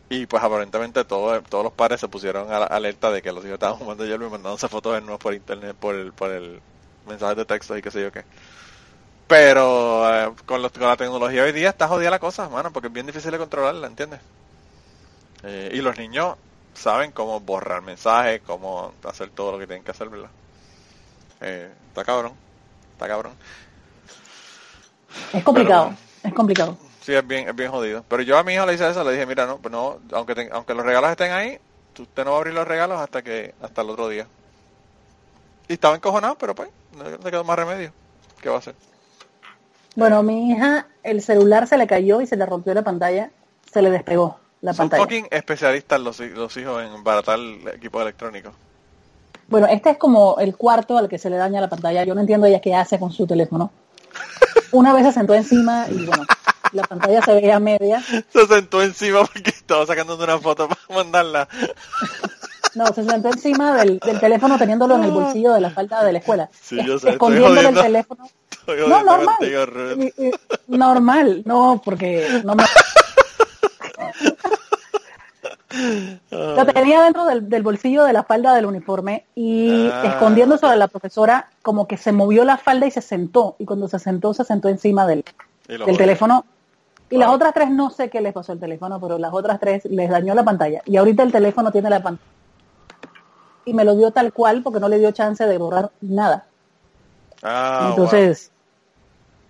[0.10, 3.44] y pues aparentemente todo- todos los padres se pusieron a la alerta de que los
[3.44, 6.62] hijos estaban fumando hierba y mandándose fotos de nuevo por internet, por el, por el
[7.06, 8.26] mensaje de texto y qué sé yo qué.
[9.28, 12.88] Pero eh, con, los- con la tecnología hoy día está jodida la cosa, mano, porque
[12.88, 14.22] es bien difícil de controlarla, ¿entiendes?
[15.44, 16.36] Eh, y los niños
[16.74, 20.32] saben cómo borrar mensajes, cómo hacer todo lo que tienen que hacer, ¿verdad?
[21.42, 22.34] Eh, está cabrón,
[22.94, 23.34] está cabrón.
[25.34, 25.94] Es complicado,
[26.24, 26.78] es complicado.
[27.10, 28.06] Sí, es bien, es bien jodido.
[28.08, 30.36] Pero yo a mi hijo le hice eso, le dije, mira, no, pues no, aunque
[30.36, 31.58] te- aunque los regalos estén ahí,
[31.98, 34.28] usted no va a abrir los regalos hasta que hasta el otro día.
[35.68, 37.92] Y estaba encojonado, pero pues, no le quedó más remedio.
[38.40, 38.76] ¿Qué va a hacer?
[39.96, 43.32] Bueno, a mi hija, el celular se le cayó y se le rompió la pantalla,
[43.74, 45.02] se le despegó la Son pantalla.
[45.04, 48.52] fucking especialistas los, los hijos en baratar el equipo electrónico.
[49.48, 52.04] Bueno, este es como el cuarto al que se le daña la pantalla.
[52.04, 53.72] Yo no entiendo ella qué hace con su teléfono.
[54.74, 56.24] Una vez se sentó encima y bueno,
[56.74, 58.02] la pantalla se veía media.
[58.32, 61.48] Se sentó encima porque estaba sacando una foto para mandarla.
[62.76, 66.14] No, se sentó encima del, del teléfono teniéndolo en el bolsillo de la falda de
[66.14, 66.50] la escuela.
[66.62, 68.30] Sí, yo sé, estoy Escondiéndole el teléfono.
[68.68, 69.36] No, normal.
[69.40, 69.98] contigo, Ruth.
[70.18, 70.32] Y- y-
[70.68, 72.64] Normal, no, porque no me...
[76.30, 80.04] Lo tenía dentro del, del bolsillo de la falda del uniforme y Ah.
[80.08, 83.56] escondiendo sobre la profesora, como que se movió la falda y se sentó.
[83.60, 85.24] Y cuando se sentó, se sentó encima del,
[85.68, 86.46] del teléfono.
[87.10, 89.86] Y las otras tres no sé qué les pasó al teléfono, pero las otras tres
[89.86, 90.82] les dañó la pantalla.
[90.86, 92.30] Y ahorita el teléfono tiene la pantalla.
[93.66, 96.46] Y me lo dio tal cual porque no le dio chance de borrar nada.
[97.42, 98.52] Ah, Entonces,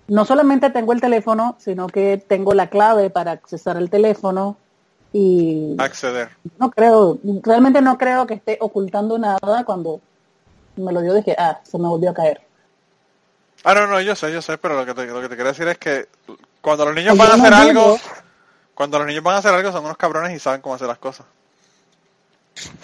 [0.08, 4.58] no solamente tengo el teléfono, sino que tengo la clave para accesar el teléfono
[5.12, 6.30] y acceder.
[6.60, 10.02] no creo, realmente no creo que esté ocultando nada cuando
[10.76, 12.42] me lo dio dije, ah, se me volvió a caer.
[13.64, 15.52] Ah, no, no, yo sé, yo sé, pero lo que te, lo que te quería
[15.52, 16.08] decir es que
[16.62, 17.98] cuando los niños van a hacer algo,
[18.74, 20.98] cuando los niños van a hacer algo son unos cabrones y saben cómo hacer las
[20.98, 21.26] cosas.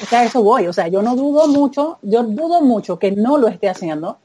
[0.01, 3.11] O sea, a eso voy, o sea, yo no dudo mucho, yo dudo mucho que
[3.11, 4.17] no lo esté haciendo,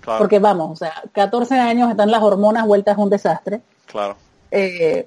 [0.00, 4.16] Claro, porque vamos, o sea, 14 años están las hormonas vueltas un desastre, claro.
[4.50, 5.06] eh,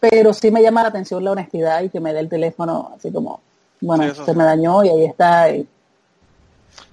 [0.00, 3.10] pero sí me llama la atención la honestidad y que me dé el teléfono así
[3.10, 3.40] como,
[3.80, 4.36] bueno, Sí, se sí.
[4.36, 5.50] me dañó y ahí está.
[5.50, 5.66] Y,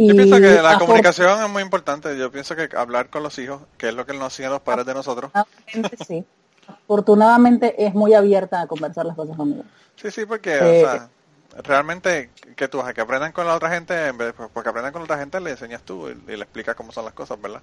[0.07, 2.17] Yo pienso que la comunicación es muy importante.
[2.17, 4.85] Yo pienso que hablar con los hijos, que es lo que nos hacían los padres
[4.85, 5.31] de nosotros.
[5.33, 6.25] Afortunadamente sí.
[6.67, 9.63] Afortunadamente es muy abierta a conversar las cosas conmigo.
[9.95, 11.09] Sí, sí, porque, Eh, o sea,
[11.63, 15.01] realmente que tú, que aprendan con la otra gente, en vez, pues, porque aprendan con
[15.01, 17.61] la otra gente, le enseñas tú y, y le explicas cómo son las cosas, ¿verdad?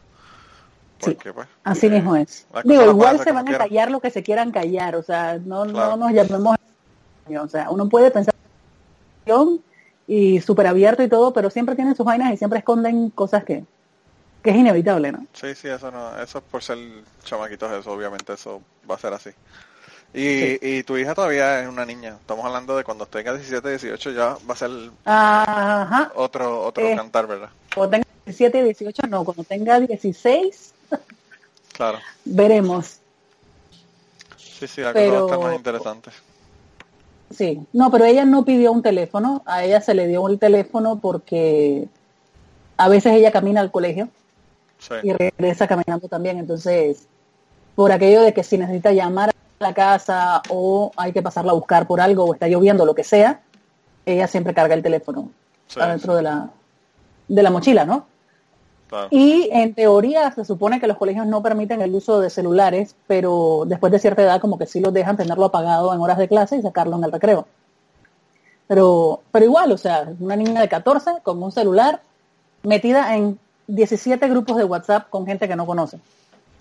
[1.01, 2.47] Sí, Porque, pues, Así eh, mismo es.
[2.65, 3.69] Digo, igual se van a quieran.
[3.69, 5.97] callar lo que se quieran callar, o sea, no, Claro.
[5.97, 6.57] no nos llamemos.
[7.41, 8.35] O sea, uno puede pensar
[10.09, 13.63] y súper abierto y todo, pero siempre tienen sus vainas y siempre esconden cosas que,
[14.43, 15.27] que es inevitable, ¿no?
[15.35, 16.79] Sí, sí, eso no, eso por ser
[17.25, 19.31] chamaquitos, eso obviamente eso va a ser así.
[20.15, 22.17] Y, y tu hija todavía es una niña.
[22.19, 24.71] Estamos hablando de cuando tenga 17, 18 ya va a ser
[25.05, 26.11] Ajá.
[26.15, 26.97] otro otro Eh.
[26.97, 27.51] cantar, ¿verdad?
[27.75, 29.23] Cuando tenga 17, 18, no.
[29.25, 30.73] Cuando tenga 16,
[31.75, 31.99] Claro.
[32.25, 33.01] veremos.
[34.39, 36.11] Sí, sí, la Pero- cosa va a estar más interesante.
[37.31, 37.61] Sí.
[37.73, 39.43] No, pero ella no pidió un teléfono.
[39.47, 41.89] A ella se le dio un teléfono porque
[42.77, 44.09] a veces ella camina al colegio
[44.79, 44.95] Sí.
[45.03, 46.39] y regresa caminando también.
[46.39, 47.07] Entonces,
[47.75, 51.55] por aquello de que si necesita llamar a la casa o hay que pasarla a
[51.55, 53.41] buscar por algo o está lloviendo, lo que sea,
[54.07, 55.31] ella siempre carga el teléfono
[55.67, 56.51] Sí, adentro de la
[57.29, 58.07] de la mochila, ¿no?
[58.89, 59.09] Claro.
[59.11, 63.65] Y en teoría se supone que los colegios no permiten el uso de celulares, pero
[63.67, 66.57] después de cierta edad como que sí los dejan tenerlo apagado en horas de clase
[66.57, 67.47] y sacarlo en el recreo.
[68.67, 72.01] Pero, pero igual, o sea, una niña de 14 con un celular
[72.63, 75.99] metida en 17 grupos de WhatsApp con gente que no conoce.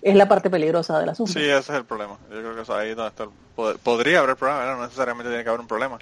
[0.00, 1.32] Es la parte peligrosa del asunto.
[1.32, 2.16] Sí, ese es el problema.
[2.30, 5.42] Yo creo que es ahí donde está el- pod- podría haber problema, no necesariamente tiene
[5.42, 5.98] que haber un problema.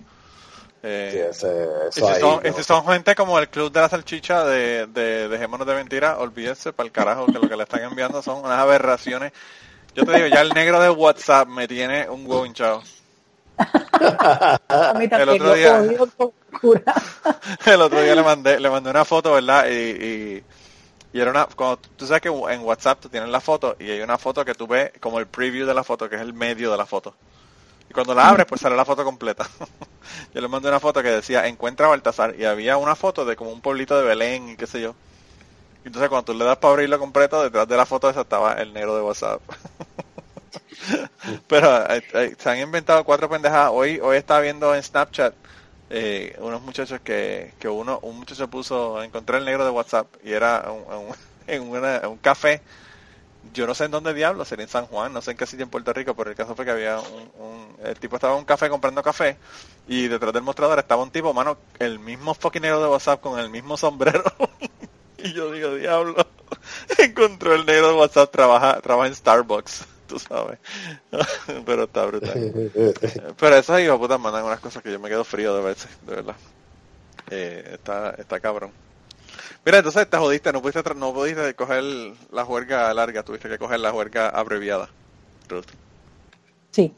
[0.89, 2.57] Eh, Sí, ese- y si, ahí, son, y no.
[2.57, 6.73] si son gente como el club de la salchicha de, de Dejémonos de Mentira, olvídense
[6.73, 9.33] para el carajo que lo que le están enviando son unas aberraciones.
[9.95, 12.83] Yo te digo, ya el negro de WhatsApp me tiene un huevo hinchado.
[13.59, 16.95] A mí también otro lo día- odio con locura.
[17.67, 19.67] El otro día le mandé, le mandé una foto, ¿verdad?
[19.69, 20.45] Y, y,
[21.13, 24.01] y era una, cuando tú sabes que en WhatsApp tú tienes la foto y hay
[24.01, 26.71] una foto que tú ves como el preview de la foto, que es el medio
[26.71, 27.15] de la foto.
[27.97, 29.49] Cuando la abres, pues sale la foto completa.
[30.35, 33.37] Yo le mandé una foto que decía, encuentra a Baltasar, y había una foto de
[33.37, 34.97] como un pueblito de Belén y qué sé yo.
[35.85, 38.73] Entonces cuando tú le das para abrirlo completo, detrás de la foto esa estaba el
[38.75, 39.43] negro de WhatsApp.
[41.47, 43.71] Pero eh, eh, se han inventado cuatro pendejadas.
[43.73, 45.35] Hoy, hoy estaba viendo en Snapchat
[45.91, 50.33] eh, unos muchachos que, que uno, un muchacho puso, encontré el negro de WhatsApp y
[50.33, 51.15] era un-
[51.47, 52.63] en, una- un café.
[53.53, 55.65] Yo no sé en dónde diablo, sería en San Juan, no sé en qué sitio
[55.65, 58.41] en Puerto Rico, pero el caso fue que había un, un- el tipo estaba en
[58.41, 59.39] un café comprando café
[59.87, 63.39] y detrás del mostrador estaba un tipo, mano, el mismo fucking negro de WhatsApp con
[63.39, 64.25] el mismo sombrero.
[65.19, 66.15] y yo digo, diablo,
[66.99, 70.59] encontró el negro de WhatsApp, trabaja, trabaja en Starbucks, tú sabes.
[71.65, 72.41] pero está brutal.
[73.39, 75.91] Pero esos hijos de puta mandan unas cosas que yo me quedo frío de veces,
[76.03, 76.37] de verdad.
[77.31, 78.73] Eh, está, está cabrón.
[79.65, 81.85] Mira, entonces te jodiste, no pudiste, no pudiste coger
[82.31, 84.89] la juerga larga, tuviste que coger la juerga abreviada.
[85.49, 85.67] Ruth.
[86.71, 86.95] Sí,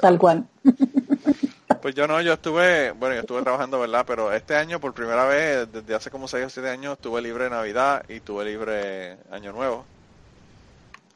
[0.00, 0.46] tal cual.
[1.80, 4.04] Pues yo no, yo estuve, bueno, yo estuve trabajando, ¿verdad?
[4.06, 7.48] Pero este año, por primera vez, desde hace como 6 o 7 años, tuve libre
[7.48, 9.86] Navidad y tuve libre Año Nuevo.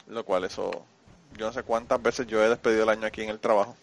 [0.09, 0.71] Lo cual eso,
[1.37, 3.77] yo no sé cuántas veces yo he despedido el año aquí en el trabajo.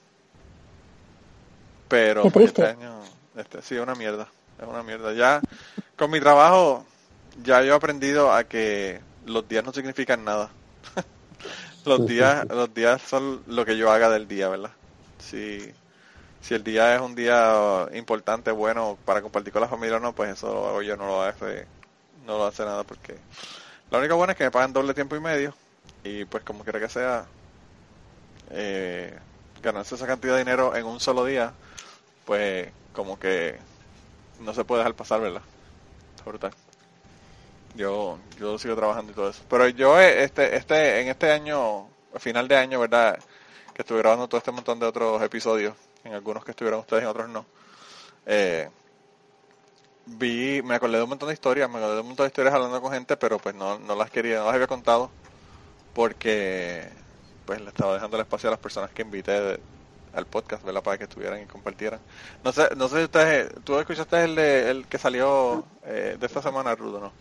[1.87, 3.01] Pero Qué pues, este año,
[3.35, 4.27] este, sí, es una mierda,
[4.59, 5.13] es una mierda.
[5.13, 5.39] Ya,
[6.01, 6.83] con mi trabajo,
[7.43, 10.49] ya yo he aprendido a que los días no significan nada.
[11.85, 14.71] los días, los días son lo que yo haga del día, ¿verdad?
[15.19, 15.59] Si,
[16.41, 20.11] si el día es un día importante, bueno, para compartir con la familia o no,
[20.13, 21.67] pues eso yo, no lo hace,
[22.25, 23.15] no lo hace nada porque
[23.91, 25.53] lo único bueno es que me pagan doble tiempo y medio
[26.03, 27.25] y pues como quiera que sea,
[28.49, 29.15] eh,
[29.61, 31.53] ganarse esa cantidad de dinero en un solo día,
[32.25, 33.59] pues como que
[34.39, 35.43] no se puede dejar pasar, ¿verdad?
[36.25, 36.51] Brutal.
[37.75, 39.43] Yo, yo sigo trabajando y todo eso.
[39.49, 41.87] Pero yo eh, este, este, en este año,
[42.19, 43.17] final de año, ¿verdad?
[43.73, 47.09] Que estuve grabando todo este montón de otros episodios, en algunos que estuvieron ustedes, en
[47.09, 47.45] otros no.
[48.25, 48.69] Eh,
[50.05, 52.53] vi, me acordé de un montón de historias, me acordé de un montón de historias
[52.53, 55.11] hablando con gente, pero pues no, no las quería, no las había contado
[55.93, 56.87] porque
[57.45, 59.59] pues le estaba dejando el espacio a las personas que invité de-
[60.13, 60.83] al podcast, ¿verdad?
[60.83, 61.99] Para que estuvieran y compartieran.
[62.43, 66.25] No sé, no sé si ustedes, tú escuchaste el, de, el que salió eh, de
[66.25, 67.11] esta semana, Rudo, ¿no?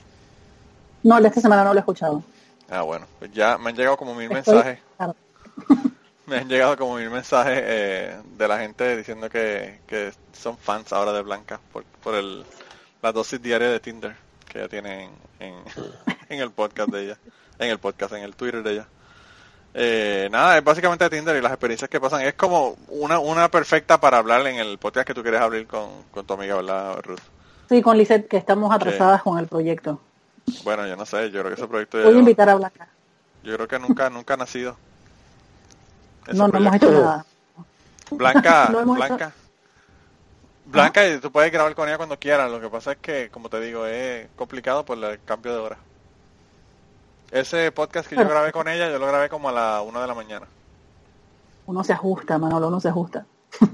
[1.02, 2.22] No, el de esta semana no lo he escuchado.
[2.68, 4.78] Ah, bueno, pues ya me han llegado como mil Estoy- mensajes,
[6.26, 10.92] me han llegado como mil mensajes eh, de la gente diciendo que, que son fans
[10.92, 12.44] ahora de Blanca por, por el,
[13.02, 14.14] la dosis diaria de Tinder
[14.48, 15.54] que ella tiene en, en,
[16.28, 17.18] en el podcast de ella,
[17.58, 18.86] en el podcast, en el Twitter de ella.
[19.72, 22.22] Eh, nada, es básicamente de Tinder y las experiencias que pasan.
[22.22, 25.88] Es como una, una perfecta para hablar en el podcast que tú quieres abrir con,
[26.10, 27.20] con tu amiga, ¿verdad, Ruth?
[27.68, 30.00] Sí, con Lisette, que estamos atrasadas con el proyecto.
[30.64, 32.88] Bueno, yo no sé, yo creo que ese proyecto Voy a invitar a Blanca.
[33.44, 34.76] yo creo que nunca, nunca ha nacido.
[36.26, 37.24] Ese No, no hemos hecho nada.
[38.10, 39.32] Blanca, No hemos Blanca.
[40.66, 42.50] Blanca, y tú puedes grabar con ella cuando quieras.
[42.50, 45.78] Lo que pasa es que, como te digo, es complicado por el cambio de hora.
[47.30, 50.06] Ese podcast que yo grabé con ella, yo lo grabé como a la una de
[50.08, 50.46] la mañana.
[51.66, 53.24] Uno se ajusta, Manolo, uno se ajusta.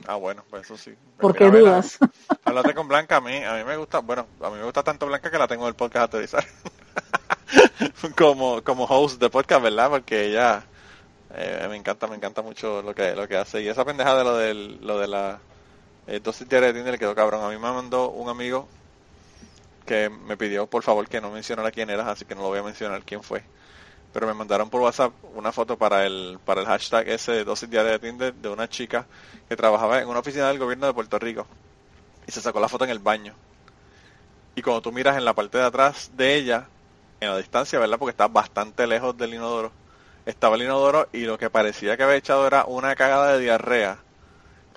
[0.07, 0.95] Ah, bueno, pues eso sí.
[1.21, 1.99] ¿Por Mira, qué dudas?
[2.45, 5.07] Háblate con Blanca, a mí, a mí me gusta, bueno, a mí me gusta tanto
[5.07, 6.45] Blanca que la tengo en el podcast aterrizar.
[8.17, 9.89] como, como host de podcast, ¿verdad?
[9.89, 10.65] Porque ella
[11.35, 13.63] eh, me encanta, me encanta mucho lo que, lo que hace.
[13.63, 15.39] Y esa pendejada de lo del, lo de la
[16.07, 17.43] eh, dosis diaria de Tinder le quedó cabrón.
[17.43, 18.69] A mí me mandó un amigo
[19.87, 22.59] que me pidió por favor que no mencionara quién era, así que no lo voy
[22.59, 23.43] a mencionar quién fue.
[24.13, 27.71] Pero me mandaron por WhatsApp una foto para el, para el hashtag ese de dosis
[27.71, 29.07] de Tinder de una chica
[29.49, 31.47] que trabajaba en una oficina del gobierno de Puerto Rico
[32.27, 33.35] y se sacó la foto en el baño.
[34.55, 36.69] Y cuando tú miras en la parte de atrás de ella,
[37.21, 37.99] en la distancia, ¿verdad?
[37.99, 39.71] Porque está bastante lejos del inodoro,
[40.25, 43.99] estaba el inodoro y lo que parecía que había echado era una cagada de diarrea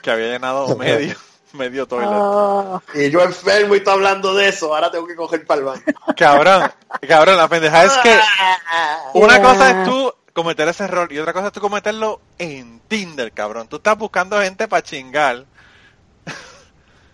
[0.01, 1.15] que había llenado medio,
[1.53, 2.09] medio toilet.
[2.11, 5.65] Ah, Y yo enfermo y estoy hablando de eso, ahora tengo que coger para el
[5.65, 5.83] baño.
[6.17, 6.71] Cabrón,
[7.07, 8.11] cabrón, la pendeja es que
[8.71, 8.97] Ah.
[9.13, 9.41] una Yeah.
[9.43, 13.67] cosa es tú cometer ese error y otra cosa es tú cometerlo en Tinder, cabrón.
[13.67, 15.45] Tú estás buscando gente para chingar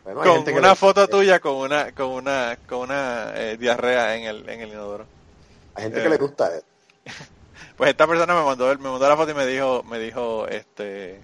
[0.04, 3.58] Bueno, con gente que una le- foto tuya con una con una con una eh,
[3.58, 5.06] diarrea en el en el inodoro.
[5.74, 6.04] Hay gente Eh.
[6.04, 6.66] que le gusta eso.
[7.76, 11.22] Pues esta persona me mandó me mandó la foto y me dijo me dijo este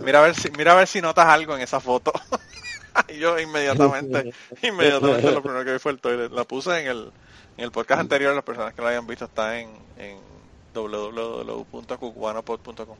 [0.00, 2.12] mira a ver si mira a ver si notas algo en esa foto.
[3.08, 6.32] y yo inmediatamente inmediatamente lo primero que vi fue el toilet.
[6.32, 7.12] La puse en el
[7.56, 10.18] en el podcast anterior, las personas que lo hayan visto está en en
[10.74, 12.96] www.cucubanopod.com.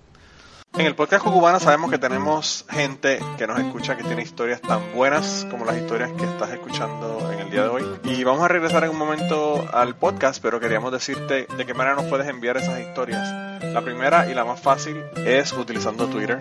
[0.79, 4.95] En el podcast Cucubano sabemos que tenemos gente que nos escucha que tiene historias tan
[4.95, 7.85] buenas como las historias que estás escuchando en el día de hoy.
[8.05, 11.97] Y vamos a regresar en un momento al podcast, pero queríamos decirte de qué manera
[11.97, 13.65] nos puedes enviar esas historias.
[13.65, 16.41] La primera y la más fácil es utilizando Twitter.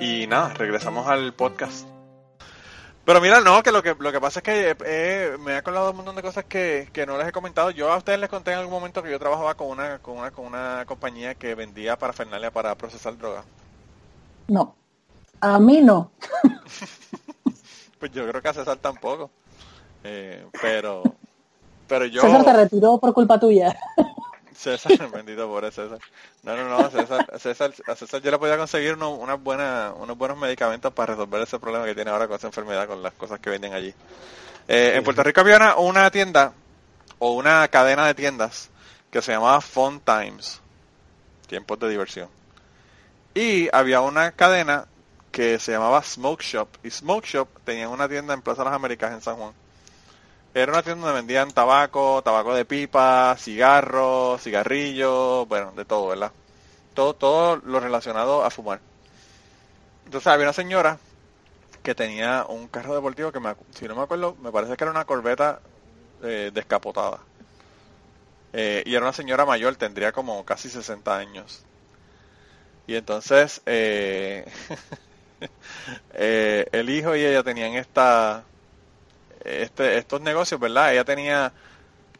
[0.00, 1.86] y nada, regresamos al podcast.
[3.04, 5.90] Pero mira, no, que lo que lo que pasa es que eh, me ha colado
[5.92, 7.70] un montón de cosas que, que no les he comentado.
[7.70, 10.30] Yo a ustedes les conté en algún momento que yo trabajaba con una con una
[10.30, 13.44] con una compañía que vendía parafernalia para procesar droga.
[14.48, 14.74] no.
[15.40, 16.10] A mí no.
[17.98, 19.30] Pues yo creo que a César tampoco.
[20.04, 21.02] Eh, pero
[21.88, 23.76] pero yo César se retiró por culpa tuya.
[24.58, 25.98] César, bendito pobre César.
[26.42, 30.18] No, no, no, César, César, a César yo le podía conseguir uno- unas buenas, unos
[30.18, 33.38] buenos medicamentos para resolver ese problema que tiene ahora con esa enfermedad, con las cosas
[33.40, 33.94] que venden allí.
[34.66, 36.52] Eh, en Puerto Rico había una, una tienda
[37.18, 38.68] o una cadena de tiendas
[39.10, 40.60] que se llamaba Fun Times,
[41.46, 42.28] tiempos de diversión.
[43.34, 44.86] Y había una cadena
[45.30, 49.12] que se llamaba Smoke Shop y Smoke Shop tenía una tienda en Plaza Las Américas
[49.12, 49.52] en San Juan.
[50.58, 56.32] Era una tienda donde vendían tabaco, tabaco de pipa, cigarros, cigarrillos, bueno, de todo, ¿verdad?
[56.94, 58.80] Todo, todo lo relacionado a fumar.
[60.04, 60.98] Entonces había una señora
[61.84, 64.90] que tenía un carro deportivo que, me, si no me acuerdo, me parece que era
[64.90, 65.60] una corbeta
[66.24, 67.20] eh, descapotada.
[68.52, 71.62] Eh, y era una señora mayor, tendría como casi 60 años.
[72.88, 74.44] Y entonces, eh,
[76.14, 78.44] eh, el hijo y ella tenían esta,
[79.44, 80.92] este, estos negocios, ¿verdad?
[80.92, 81.52] Ella tenía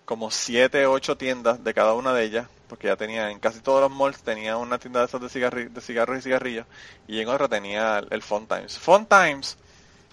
[0.04, 3.80] como siete, ocho tiendas de cada una de ellas, porque ya tenía en casi todos
[3.80, 6.66] los malls tenía una tienda de esos de, de cigarros y cigarrillos,
[7.06, 8.80] y en otra tenía el Fun Times.
[9.08, 9.56] Times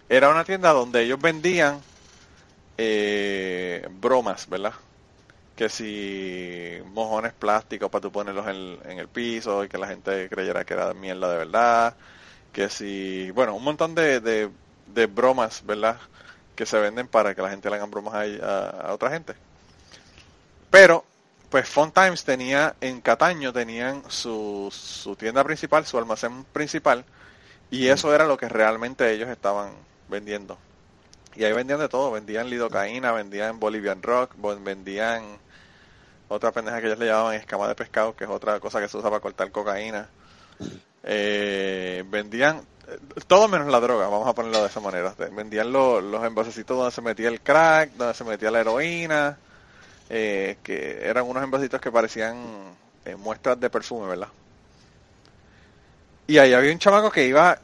[0.09, 1.81] era una tienda donde ellos vendían
[2.77, 4.73] eh, bromas, ¿verdad?
[5.55, 10.27] Que si mojones plásticos para tú ponerlos en, en el piso y que la gente
[10.29, 11.95] creyera que era mierda de verdad,
[12.51, 14.49] que si, bueno, un montón de, de,
[14.87, 15.97] de bromas, ¿verdad?
[16.55, 19.35] Que se venden para que la gente le hagan bromas a, a- a otra gente.
[20.69, 21.05] Pero,
[21.49, 27.05] pues Fun Times tenía, en Cataño tenían su, su tienda principal, su almacén principal,
[27.71, 29.71] y eso era lo que realmente ellos estaban
[30.09, 30.57] vendiendo.
[31.35, 34.33] Y ahí vendían de todo, vendían lidocaína, vendían Bolivian Rock,
[34.63, 35.23] vendían
[36.27, 38.97] otra pendeja que ellos le llamaban escama de pescado, que es otra cosa que se
[38.97, 40.09] usa para cortar cocaína.
[41.05, 42.67] Eh, vendían
[43.27, 45.15] todo menos la droga, vamos a ponerlo de esa manera.
[45.31, 49.39] Vendían lo- los envasecitos donde se metía el crack, donde se metía la heroína,
[50.09, 54.29] eh, que eran unos envasitos que parecían eh, muestras de perfume, ¿verdad?
[56.27, 57.59] Y ahí había un chamaco que iba,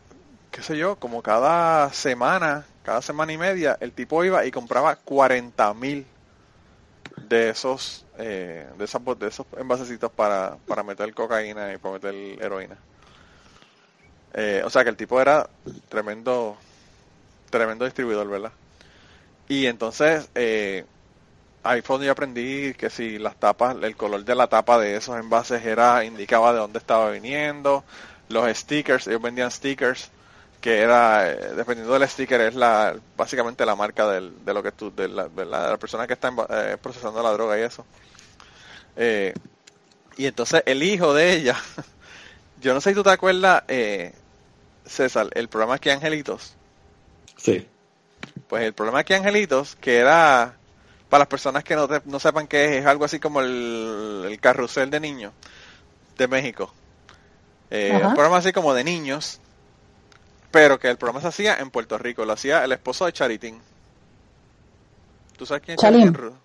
[0.51, 4.95] qué sé yo, como cada semana, cada semana y media, el tipo iba y compraba
[4.97, 6.05] 40 mil
[7.15, 12.13] de esos, eh, de, esas, de esos envasecitos para, para meter cocaína y para meter
[12.41, 12.77] heroína.
[14.33, 15.49] Eh, o sea que el tipo era
[15.89, 16.57] tremendo,
[17.49, 18.51] tremendo distribuidor, ¿verdad?
[19.47, 20.85] Y entonces, eh,
[21.63, 24.95] ahí fue donde yo aprendí que si las tapas, el color de la tapa de
[24.95, 27.83] esos envases era, indicaba de dónde estaba viniendo,
[28.29, 30.09] los stickers, ellos vendían stickers,
[30.61, 34.71] que era, eh, dependiendo del sticker, es la, básicamente la marca del, de lo que
[34.71, 37.85] tú, de la, de la, persona que está eh, procesando la droga y eso.
[38.95, 39.33] Eh,
[40.17, 41.57] y entonces el hijo de ella,
[42.61, 44.13] yo no sé si tú te acuerdas, eh,
[44.85, 46.55] César, el programa Aquí Angelitos.
[47.37, 47.67] Sí.
[48.47, 50.55] Pues el problema aquí, Angelitos, que era,
[51.09, 54.25] para las personas que no, te- no sepan qué es, es algo así como el,
[54.29, 55.33] el carrusel de niños
[56.17, 56.73] de México.
[57.69, 59.39] Eh, un programa así como de niños,
[60.51, 63.59] pero que el programa se hacía en Puerto Rico, lo hacía el esposo de Charitín.
[65.37, 66.01] ¿Tú sabes quién es Chalim.
[66.01, 66.13] Charitín?
[66.21, 66.35] Ru?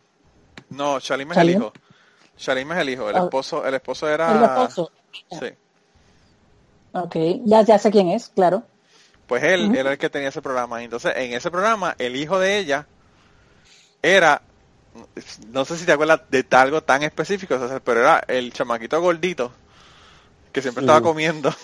[0.71, 1.59] No, Chalim es el Chalim.
[1.59, 1.73] hijo.
[2.37, 3.25] Chalim es el hijo, el Ah.
[3.25, 4.33] esposo, el esposo era...
[4.33, 4.91] El esposo.
[5.13, 5.47] Sí.
[7.03, 8.65] Ok, ya, ya sé quién es, claro.
[9.27, 9.77] Pues él Ujú.
[9.77, 10.83] era el que tenía ese programa.
[10.83, 12.87] Entonces, en ese programa, el hijo de ella
[14.03, 14.43] era,
[15.49, 19.53] no sé si te acuerdas de algo tan específico, César, pero era el chamaquito gordito
[20.53, 21.55] que siempre estaba comiendo.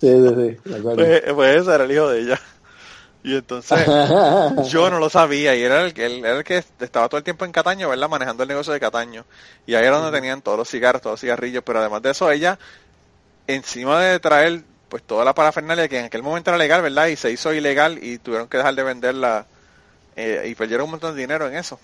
[0.00, 0.58] Sí, sí, sí.
[0.70, 0.96] de acuerdo.
[0.96, 2.40] pues, pues ese era el hijo de ella.
[3.22, 3.92] Y entonces,
[4.56, 7.24] yo no lo sabía y era el, que- él era el que estaba todo el
[7.24, 8.08] tiempo en Cataño, ¿verdad?
[8.08, 9.26] Manejando el negocio de Cataño.
[9.66, 12.30] Y ahí era donde tenían todos los cigarros, todos los cigarrillos, pero además de eso,
[12.30, 12.58] ella,
[13.54, 17.06] encima de traer pues toda la parafernalia que en aquel momento era legal, ¿verdad?
[17.06, 19.46] Y se hizo ilegal y tuvieron que dejar de venderla
[20.16, 21.78] eh, y perdieron un montón de dinero en eso.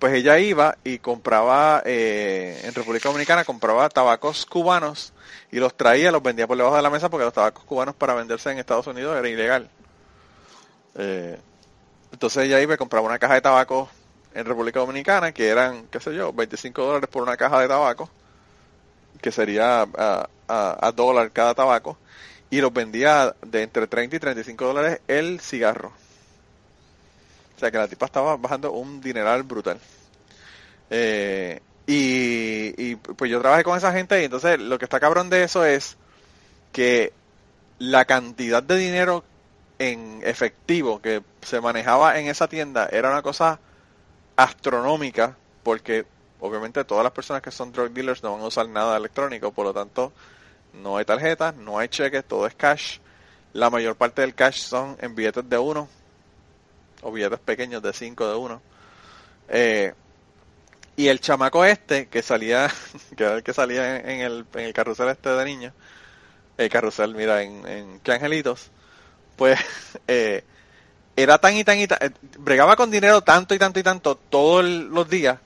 [0.00, 5.12] Pues ella iba y compraba, eh, en República Dominicana, compraba tabacos cubanos
[5.52, 8.14] y los traía, los vendía por debajo de la mesa porque los tabacos cubanos para
[8.14, 9.70] venderse en Estados Unidos era ilegal.
[10.96, 11.38] Eh,
[12.12, 13.88] entonces ella iba y compraba una caja de tabaco
[14.34, 18.10] en República Dominicana que eran, qué sé yo, 25 dólares por una caja de tabaco,
[19.20, 21.98] que sería a, a, a dólar cada tabaco,
[22.50, 25.92] y los vendía de entre 30 y 35 dólares el cigarro.
[27.56, 29.78] O sea que la tipa estaba bajando un dineral brutal.
[30.88, 35.30] Eh, y, y pues yo trabajé con esa gente y entonces lo que está cabrón
[35.30, 35.96] de eso es
[36.72, 37.12] que
[37.78, 39.24] la cantidad de dinero
[39.78, 43.60] en efectivo que se manejaba en esa tienda era una cosa
[44.36, 46.06] astronómica porque
[46.40, 49.66] obviamente todas las personas que son drug dealers no van a usar nada electrónico, por
[49.66, 50.12] lo tanto
[50.74, 52.98] no hay tarjetas, no hay cheques, todo es cash.
[53.52, 55.88] La mayor parte del cash son en billetes de uno
[57.02, 58.62] o billetes pequeños de cinco de uno.
[59.48, 59.92] Eh,
[60.96, 62.70] y el chamaco este que salía,
[63.16, 65.72] que era el que salía en, el, en el carrusel este de niños,
[66.56, 68.70] el carrusel, mira, en, en ¿Qué Angelitos?
[69.36, 69.58] Pues
[70.06, 70.44] eh,
[71.16, 74.14] era tan y tan y tan, eh, bregaba con dinero tanto y tanto y tanto
[74.14, 75.38] todos los días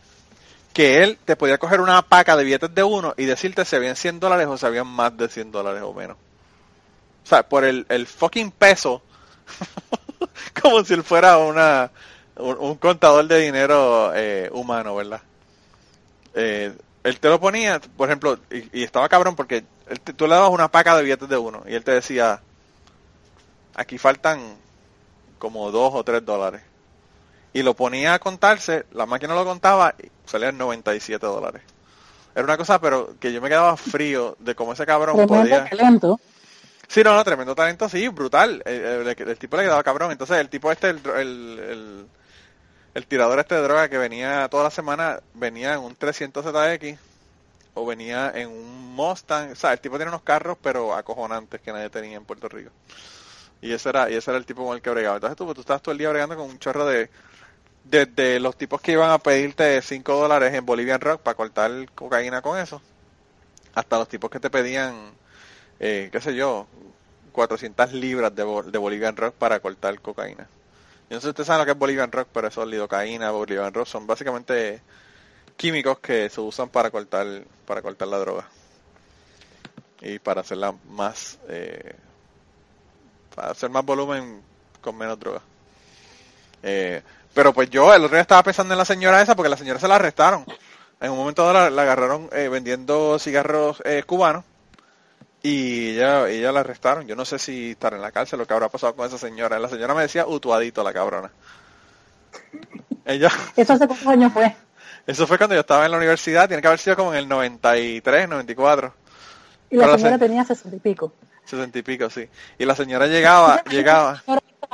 [0.75, 3.97] que él te podía coger una paca de billetes de uno y decirte si habían
[3.97, 6.19] 100 dólares o si habían más de 100 dólares o menos.
[7.25, 9.03] O sea, por el, el fucking peso,
[10.63, 11.91] como si él fuera una
[12.37, 15.23] un, contador de dinero eh, humano, ¿verdad?
[16.35, 16.73] Eh,
[17.05, 20.35] él te lo ponía, por ejemplo, y, y estaba cabrón porque él te- tú le
[20.35, 22.41] dabas una paca de billetes de uno y él te decía,
[23.75, 24.57] aquí faltan
[25.39, 26.63] como dos o tres dólares.
[27.53, 29.95] Y lo ponía a contarse, la máquina lo contaba
[30.27, 31.63] salían 97 dólares.
[32.35, 35.65] Era una cosa, pero que yo me quedaba frío de cómo ese cabrón Tremendo podía...
[35.69, 36.21] talento.
[36.89, 38.63] Sí, no, no, tremendo talento, sí, brutal.
[38.67, 40.13] El, el- el tipo le quedaba cabrón.
[40.13, 42.07] Entonces, el tipo este, el, el,
[42.95, 46.99] el- tirador este de droga que venía toda la semana, venía en un 300 ZX
[47.75, 49.53] o venía en un Mustang.
[49.53, 52.71] O sea, el tipo tiene unos carros, pero acojonantes que nadie tenía en Puerto Rico.
[53.61, 55.17] Y ese era, y ese era el tipo con el que bregaba.
[55.17, 57.09] Entonces tú, tú estás todo el día bregando con un chorro de,
[57.85, 62.43] desde los tipos que iban a pedirte 5 dólares en Bolivian Rock para cortar cocaína
[62.43, 62.83] con eso,
[63.75, 64.95] hasta los tipos que te pedían,
[65.81, 66.67] eh, qué sé yo,
[67.33, 70.49] 400 libras de, bo- de Bolivian Rock para cortar cocaína.
[71.11, 73.75] Yo no sé si ustedes saben lo que es Bolivian Rock, pero eso, lidocaína, Bolivian
[73.75, 74.83] Rock, son básicamente
[75.57, 77.27] químicos que se usan para cortar,
[77.67, 78.49] para cortar la droga.
[80.01, 81.95] Y para hacerla más, eh,
[83.35, 84.43] para hacer más volumen
[84.81, 85.43] con menos droga.
[86.63, 87.03] Eh,
[87.35, 89.79] pero pues yo el otro día estaba pensando en la señora esa porque la señora
[89.81, 90.45] se la arrestaron.
[91.01, 94.45] En un momento dado la, la agarraron eh, vendiendo cigarros eh, cubanos
[95.43, 97.07] y ella, ella la arrestaron.
[97.07, 99.59] Yo no sé si estará en la cárcel o qué habrá pasado con esa señora.
[99.59, 101.31] La señora me decía utuadito la cabrona.
[103.05, 104.55] Ella, ¿Eso hace cuántos años fue?
[105.07, 107.29] eso fue cuando yo estaba en la universidad, tiene que haber sido como en el
[107.29, 108.95] 93, 94,
[109.71, 111.13] Y la Pero la señora se- tenía sesenta y pico.
[111.45, 112.27] 60 y pico, sí.
[112.59, 114.23] Y la señora llegaba, llegaba.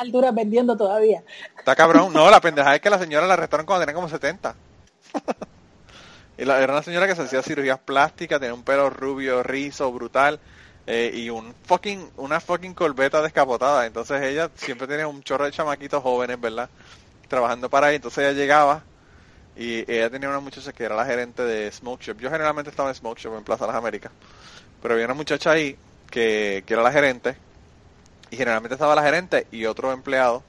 [0.00, 1.22] Alturas vendiendo todavía.
[1.58, 2.12] Está cabrón.
[2.12, 4.56] No, la pendeja es que la señora la arrestaron cuando tenía como 70.
[6.38, 9.92] y la, era una señora que se hacía cirugías plásticas, tenía un pelo rubio, rizo,
[9.92, 10.40] brutal.
[10.86, 13.86] eh, y un fucking, una fucking corbeta descapotada.
[13.86, 16.70] Entonces ella siempre tenía un chorro de chamaquitos jóvenes, ¿verdad?
[17.28, 17.96] Trabajando para ahí.
[17.96, 18.86] Entonces ella llegaba
[19.56, 22.18] y ella tenía una muchacha que era la gerente de Smoke Shop.
[22.20, 24.12] Yo generalmente estaba en Smoke Shop en Plaza Las Américas.
[24.80, 25.80] Pero había una muchacha ahí
[26.10, 27.40] que, que era la gerente.
[28.30, 30.42] Y generalmente estaba la gerente y otro empleado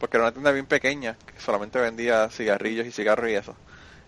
[0.00, 3.54] porque era una tienda bien pequeña, que solamente vendía cigarrillos y cigarros y eso.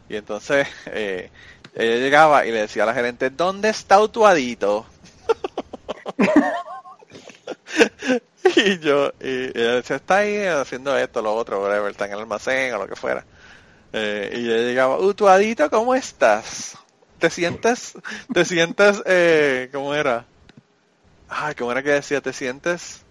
[0.09, 1.31] Y entonces eh,
[1.75, 4.87] ella llegaba y le decía a la gerente, ¿dónde está Utuadito?
[8.57, 12.21] y yo, y ella decía, está ahí haciendo esto, lo otro, whatever, está en el
[12.21, 13.25] almacén o lo que fuera.
[13.93, 16.79] Eh, y ella llegaba, Utuadito, ¿cómo estás?
[17.19, 17.95] ¿Te sientes,
[18.33, 20.25] te sientes, eh, cómo era?
[21.35, 22.21] Ay, ¿cómo era que decía?
[22.21, 23.05] ¿Te sientes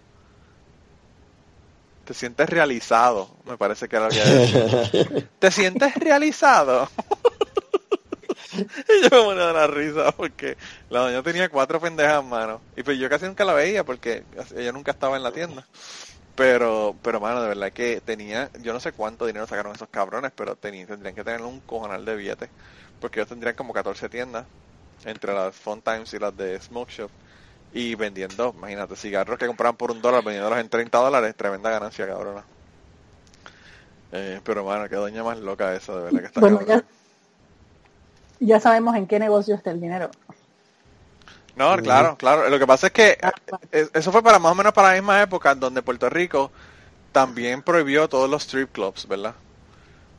[2.03, 5.29] te sientes realizado, me parece que era lo que decía.
[5.39, 6.89] ¿Te sientes realizado?
[8.53, 10.57] y yo me ponía de la risa porque
[10.89, 12.63] la doña tenía cuatro pendejas en mano.
[12.75, 15.67] Y pues yo casi nunca la veía porque ella nunca estaba en la tienda.
[16.35, 20.31] Pero, pero mano, de verdad que tenía, yo no sé cuánto dinero sacaron esos cabrones,
[20.35, 22.49] pero tenían, tendrían que tener un cojonal de billetes.
[22.99, 24.47] Porque ellos tendrían como 14 tiendas,
[25.03, 27.11] entre las Fun Times y las de Smoke Shop.
[27.73, 32.05] Y vendiendo, imagínate, cigarros que compraban por un dólar, vendiéndolos en 30 dólares, tremenda ganancia,
[32.05, 32.43] cabrona.
[34.11, 36.83] Eh, pero mano, qué doña más loca esa, de verdad que está Bueno, cabrona.
[38.41, 40.09] Ya sabemos en qué negocio está el dinero.
[41.55, 42.49] No, claro, claro.
[42.49, 43.17] Lo que pasa es que
[43.71, 46.51] eh, eso fue para más o menos para la misma época donde Puerto Rico
[47.11, 49.35] también prohibió todos los strip clubs, ¿verdad?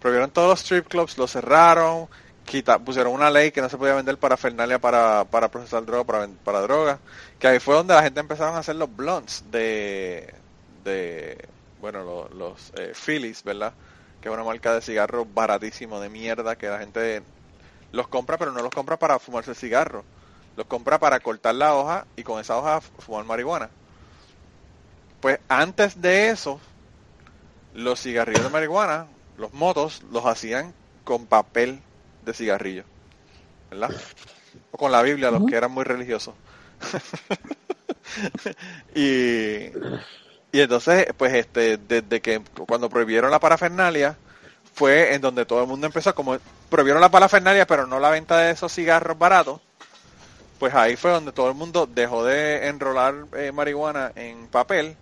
[0.00, 2.08] Prohibieron todos los strip clubs, los cerraron,
[2.44, 6.04] quita, pusieron una ley que no se podía vender para Fernalia para, para procesar droga,
[6.04, 7.00] para, para droga,
[7.38, 10.34] que ahí fue donde la gente empezaron a hacer los blunts de,
[10.66, 13.76] de bueno, lo- los eh, Phillies, ¿verdad?
[14.20, 17.24] Que es una marca de cigarros baratísimo de mierda que la gente
[17.92, 20.06] los compra, pero no los compra para fumarse el cigarro.
[20.56, 23.72] Los compra para cortar la hoja y con esa hoja fumar marihuana.
[25.20, 26.60] Pues antes de eso,
[27.72, 30.74] los cigarrillos de marihuana, los motos, los hacían
[31.04, 31.82] con papel
[32.24, 32.84] de cigarrillo.
[33.70, 33.90] ¿Verdad?
[34.70, 36.34] O con la Biblia, los que eran muy religiosos.
[38.94, 39.70] y,
[40.52, 44.16] y entonces, pues este, desde que cuando prohibieron la parafernalia,
[44.74, 46.36] fue en donde todo el mundo empezó, como
[46.70, 49.60] prohibieron la parafernalia, pero no la venta de esos cigarros baratos,
[50.58, 54.96] pues ahí fue donde todo el mundo dejó de enrolar eh, marihuana en papel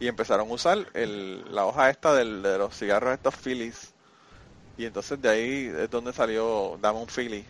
[0.00, 3.91] y empezaron a usar el, la hoja esta del, de los cigarros estos Phillies.
[4.78, 7.46] Y entonces de ahí es donde salió Dame un Philly,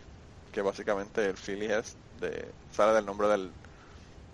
[0.52, 3.50] que básicamente el Philly es de, sale del nombre del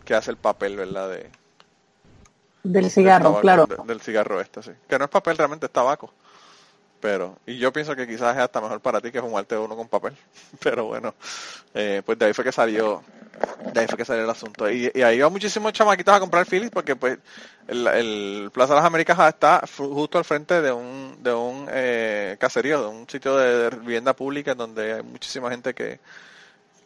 [0.05, 1.11] que hace el papel, ¿verdad?
[1.11, 1.30] De,
[2.64, 3.66] Del del cigarro, tabaco, claro.
[3.66, 4.70] de- del cigarro este, sí.
[4.89, 6.12] Que no es papel, realmente es tabaco.
[7.01, 9.88] Pero, y yo pienso que quizás es hasta mejor para ti que fumarte uno con
[9.88, 10.16] papel.
[10.62, 11.14] Pero bueno,
[11.74, 13.05] eh, pues de ahí fue que salió,
[13.72, 14.68] de ahí fue que salió el asunto.
[14.70, 17.18] Y, y ahí iban muchísimos chamaquitos a comprar Phillies porque pues
[17.68, 22.36] el, el Plaza de las Américas está justo al frente de un, de un eh,
[22.40, 26.01] caserío, de un sitio de vivienda pública donde hay muchísima gente que,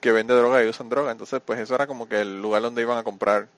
[0.01, 1.13] que vende droga y usan droga.
[1.13, 3.49] Entonces, pues eso era como que el lugar donde iban a comprar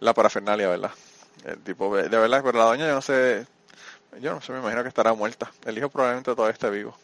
[0.00, 0.92] la parafernalia, ¿verdad?
[1.44, 3.46] El tipo, de verdad, pero la doña yo no sé,
[4.20, 5.50] yo no sé, me imagino que estará muerta.
[5.64, 6.96] El hijo probablemente todavía esté vivo.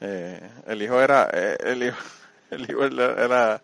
[0.00, 1.98] Eh, el hijo era, eh, el hijo,
[2.50, 3.62] el hijo era,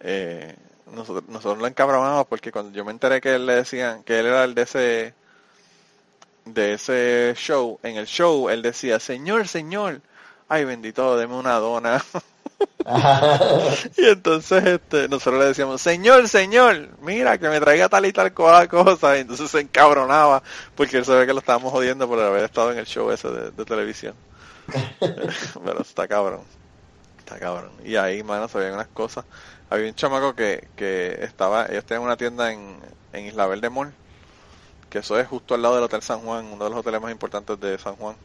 [0.00, 0.54] eh,
[0.92, 4.26] nosotros, nosotros lo encabronábamos porque cuando yo me enteré que él le decían que él
[4.26, 5.14] era el de ese
[6.44, 10.02] de ese show, en el show él decía, señor, señor,
[10.48, 12.04] ay bendito, deme una dona.
[13.96, 18.32] y entonces este, nosotros le decíamos, señor, señor, mira que me traiga tal y tal
[18.34, 19.16] cosa.
[19.16, 20.42] Y entonces se encabronaba
[20.74, 23.50] porque él sabía que lo estábamos jodiendo por haber estado en el show ese de,
[23.50, 24.14] de televisión.
[25.00, 26.42] Pero está cabrón.
[27.18, 27.72] Está cabrón.
[27.84, 29.24] Y ahí, mano, se veían unas cosas.
[29.70, 32.76] Había un chamaco que, que estaba, ellos tenían una tienda en,
[33.14, 33.94] en Isla Verde Mall,
[34.90, 37.10] que eso es justo al lado del Hotel San Juan, uno de los hoteles más
[37.12, 38.16] importantes de San Juan.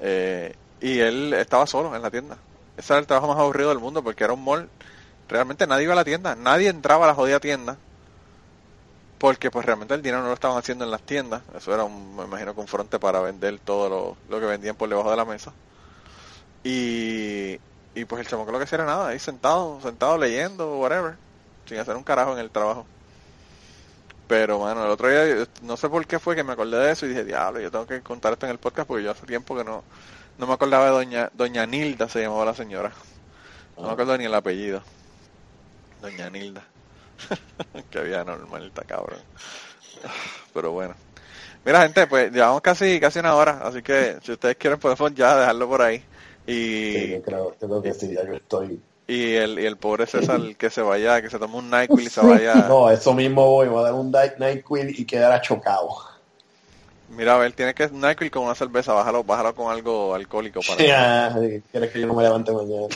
[0.00, 2.36] Eh, y él estaba solo en la tienda.
[2.80, 4.66] Ese era el trabajo más aburrido del mundo porque era un mall.
[5.28, 7.76] Realmente nadie iba a la tienda, nadie entraba a la jodida tienda.
[9.18, 11.42] Porque pues realmente el dinero no lo estaban haciendo en las tiendas.
[11.54, 14.76] Eso era un, me imagino, que un fronte para vender todo lo, lo que vendían
[14.76, 15.52] por debajo de la mesa.
[16.64, 17.58] Y,
[17.94, 21.16] y pues el chamaco lo que hacía era nada, ahí sentado, sentado leyendo, whatever,
[21.66, 22.86] sin hacer un carajo en el trabajo.
[24.26, 27.04] Pero bueno, el otro día, no sé por qué fue que me acordé de eso
[27.04, 29.54] y dije, diablo, yo tengo que contar esto en el podcast porque yo hace tiempo
[29.56, 29.84] que no,
[30.40, 32.90] no me acordaba de doña, doña Nilda, se llamaba la señora.
[33.76, 34.82] No me acuerdo ni el apellido.
[36.00, 36.62] Doña Nilda.
[37.90, 39.20] que había normal, está cabrón.
[40.54, 40.94] Pero bueno.
[41.62, 45.38] Mira gente, pues llevamos casi, casi una hora, así que si ustedes quieren podemos ya
[45.38, 46.02] dejarlo por ahí.
[46.46, 48.80] Y, Sí, yo creo, yo creo que sí, ya yo estoy.
[49.06, 52.10] y el, y el pobre César que se vaya, que se tome un NyQuil y
[52.10, 52.54] se vaya.
[52.66, 56.19] No, eso mismo voy, voy a dar un Night Nyquil y quedar chocado.
[57.10, 60.82] Mira, a ver, tienes que NyQuil con una cerveza, bájalo, bájalo con algo alcohólico para
[60.84, 61.36] Ya,
[61.72, 62.86] ¿Quieres que yo no me levante mañana?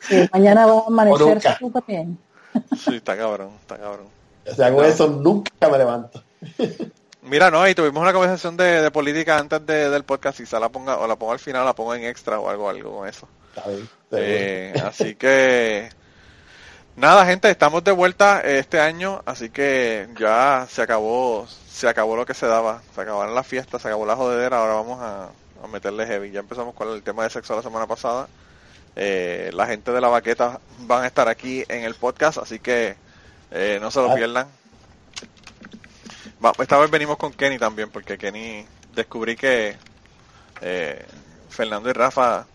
[0.00, 2.18] Sí, mañana va a amanecer súper bien.
[2.78, 4.06] Sí, está cabrón, está cabrón.
[4.50, 6.22] O sea, con eso nunca me levanto.
[7.22, 10.68] Mira, no, y tuvimos una conversación de, de política antes de- del podcast, quizá la
[10.68, 13.26] ponga, o la pongo al final, la pongo en extra o algo, algo con eso.
[13.54, 13.88] Está bien.
[14.12, 15.88] Eh, así que
[16.96, 22.26] nada, gente, estamos de vuelta este año, así que ya se acabó, se acabó lo
[22.26, 25.24] que se daba, se acabaron las fiestas, se acabó la jodedera, ahora vamos a,
[25.62, 26.30] a meterle heavy.
[26.30, 28.28] Ya empezamos con el tema de sexo la semana pasada.
[28.96, 32.96] Eh, la gente de la baqueta van a estar aquí en el podcast, así que
[33.50, 34.14] eh, no se lo Ah.
[34.14, 34.46] pierdan.
[36.44, 39.76] Va- esta vez venimos con Kenny también, porque Kenny descubrí que
[40.62, 41.04] eh,
[41.50, 42.46] Fernando y Rafa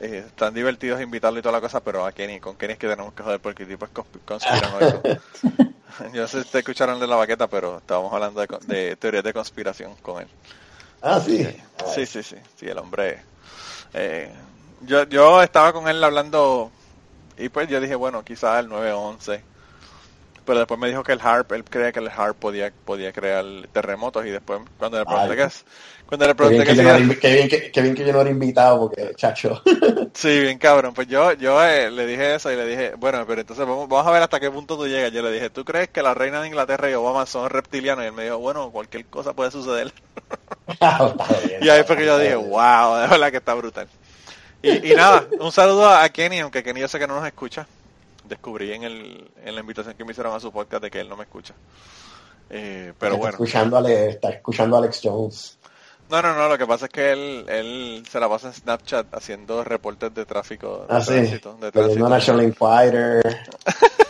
[0.00, 2.88] eh, están divertidos invitarlo y toda la cosa, pero a Kenny, con Kenny es que
[2.88, 5.06] tenemos que joder porque el tipo es consp- conspiranoico.
[6.12, 9.24] Yo no sé si ustedes escucharon de la baqueta, pero estábamos hablando de, de teorías
[9.24, 10.28] de conspiración con él.
[11.02, 11.44] Ah, sí.
[11.84, 13.24] Sí, sí, sí, sí, el hombre.
[13.94, 14.32] eh,
[14.82, 16.72] yo, yo estaba con él hablando
[17.36, 19.44] y pues yo dije, bueno, quizás el 911.
[20.48, 23.44] Pero después me dijo que el HARP, él creía que el HARP podía, podía crear
[23.72, 25.64] terremotos y después cuando le pregunté es,
[26.06, 28.12] cuando le Qué bien, pregunté que que era invi- qué bien que- bien que yo
[28.12, 29.62] no era invitado porque, chacho.
[30.14, 30.94] Sí, bien cabrón.
[30.94, 34.06] Pues yo, yo eh, le dije eso y le dije, bueno, pero entonces vamos, vamos
[34.06, 35.12] a ver hasta qué punto tú llegas.
[35.12, 38.04] Yo le dije, ¿tú crees que la reina de Inglaterra y Obama son reptilianos?
[38.04, 39.92] Y él me dijo, bueno, cualquier cosa puede suceder.
[41.40, 42.36] Bien, Y ahí fue que yo bien, dije, bien.
[42.36, 43.88] wow, de verdad que está brutal.
[44.62, 47.68] Y, y nada, un saludo a Kenny, aunque Kenny yo sé que no nos escucha.
[48.28, 51.08] Descubrí en, el, en la invitación que me hicieron a su podcast de que él
[51.08, 51.54] no me escucha.
[52.50, 53.30] Eh, pero está bueno.
[53.32, 55.58] Escuchando a está escuchando a Alex Jones.
[56.10, 59.12] No, no, no, lo que pasa es que él, él se la pasa en Snapchat
[59.14, 60.86] haciendo reportes de tráfico.
[60.88, 61.12] De Ah, sí.
[61.12, 62.08] tránsito, de Leyendo tránsito.
[62.08, 63.38] National Inquirer.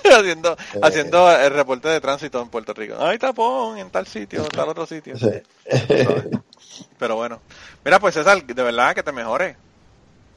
[0.16, 2.94] haciendo, haciendo el reporte de tránsito en Puerto Rico.
[3.00, 5.16] Hay tapón en tal sitio, en tal otro sitio.
[5.18, 5.28] Sí.
[6.98, 7.40] Pero bueno.
[7.84, 9.56] Mira, pues César, de verdad que te mejores.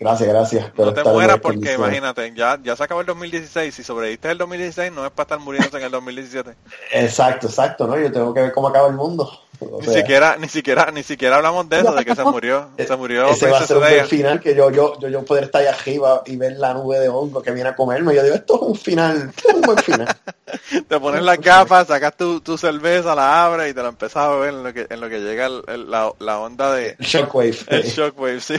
[0.02, 0.72] Gracias, gracias.
[0.78, 3.74] No te mueras porque imagínate, ya, ya se acabó el 2016.
[3.74, 6.52] Si sobreviviste el 2016, no es para estar muriéndose en el 2017.
[6.92, 7.98] Exacto, exacto, ¿no?
[7.98, 9.30] Yo tengo que ver cómo acaba el mundo.
[9.64, 12.70] O Ni sea, siquiera, ni siquiera, ni siquiera hablamos de eso, de que se murió,
[12.80, 15.62] se murió ese va a ser un final que yo, yo, yo, yo poder estar
[15.62, 18.16] ahí arriba y ver la nube de hongo que viene a comerme.
[18.16, 20.08] Yo digo, esto es un final, esto es un buen final.
[20.88, 24.30] Te pones las gafas, sacas tu, tu cerveza, la abres y te la empiezas a
[24.32, 27.06] beber en lo que, en lo que llega el- el- la, la onda de El
[27.06, 27.56] Shockwave.
[27.68, 28.56] el shockwave, sí.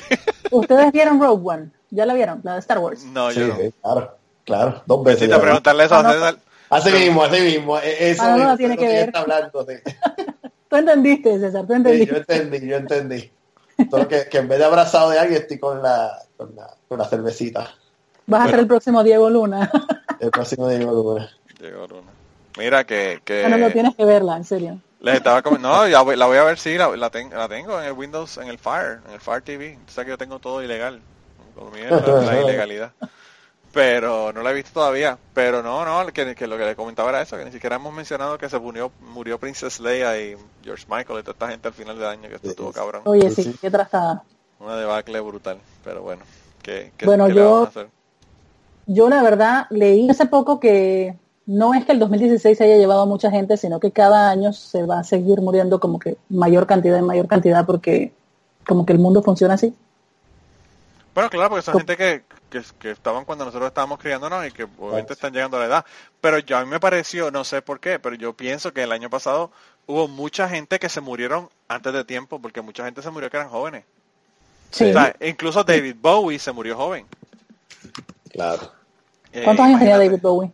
[0.52, 1.70] ¿Ustedes vieron Rogue One?
[1.90, 2.40] ¿Ya la vieron?
[2.42, 3.04] La de Star Wars.
[3.04, 3.56] No, Sí, yo no.
[3.56, 5.20] sí, claro, claro, dos veces.
[5.22, 6.12] Necesito preguntarle eso Ah, a no.
[6.12, 6.36] César.
[6.70, 7.78] Así mismo, así mismo.
[7.78, 9.06] e- Eso Ah, no, no tiene que ver.
[9.08, 9.82] está hablando de-
[10.68, 12.12] Tú entendiste, César, tú Sí, entendiste.
[12.14, 13.32] yo entendí, yo entendí.
[13.90, 16.98] Solo que, que en vez de abrazado de alguien estoy con la, con la, con
[16.98, 17.74] la cervecita.
[18.26, 19.70] Vas a ser el próximo Diego Luna.
[20.20, 21.28] El próximo digo, Luna.
[21.60, 22.10] Llegó Luna.
[22.56, 24.78] Mira que, que no, no tienes que verla, en serio.
[25.00, 27.78] les estaba no, ya voy- la voy a ver sí, la, la, ten- la tengo
[27.80, 29.78] en el Windows, en el Fire, en el Fire TV.
[29.86, 31.00] O sea que yo tengo todo ilegal.
[31.56, 32.92] Es la, ilegalidad.
[33.72, 35.16] Pero no la he visto todavía.
[35.34, 37.92] Pero no, no, que, que lo que le comentaba era eso, que ni siquiera hemos
[37.92, 41.74] mencionado que se murió, murió Princess Leia y George Michael y toda esta gente al
[41.74, 43.02] final del año, que esto Sí, estuvo cabrón.
[43.04, 44.24] Oye, Sí, qué trastada.
[44.60, 45.58] Una debacle brutal.
[45.84, 46.22] Pero bueno,
[46.62, 47.88] ¿qué, qué, Bueno, qué le yo- vamos a hacer?
[48.86, 53.02] Yo la verdad leí hace poco que no es que el 2016 se haya llevado
[53.02, 56.66] a mucha gente, sino que cada año se va a seguir muriendo como que mayor
[56.66, 58.12] cantidad y mayor cantidad porque
[58.66, 59.74] como que el mundo funciona así.
[61.14, 64.64] Bueno, claro, porque son gente que, que, que estaban cuando nosotros estábamos criándonos y que
[64.78, 65.84] obviamente están llegando a la edad.
[66.20, 68.92] Pero yo a mí me pareció, no sé por qué, pero yo pienso que el
[68.92, 69.50] año pasado
[69.86, 73.36] hubo mucha gente que se murieron antes de tiempo, porque mucha gente se murió que
[73.36, 73.84] eran jóvenes.
[74.70, 74.90] Sí.
[74.90, 77.06] O sea, incluso David Bowie se murió joven.
[78.30, 78.72] Claro.
[79.32, 80.50] Eh, ¿Cuántos años tenía David Bowie?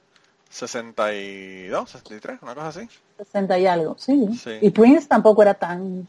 [0.50, 2.88] 62, 63, una cosa así.
[3.18, 4.28] 60 y algo, sí.
[4.42, 4.58] Sí.
[4.60, 6.08] Y Prince tampoco era tan...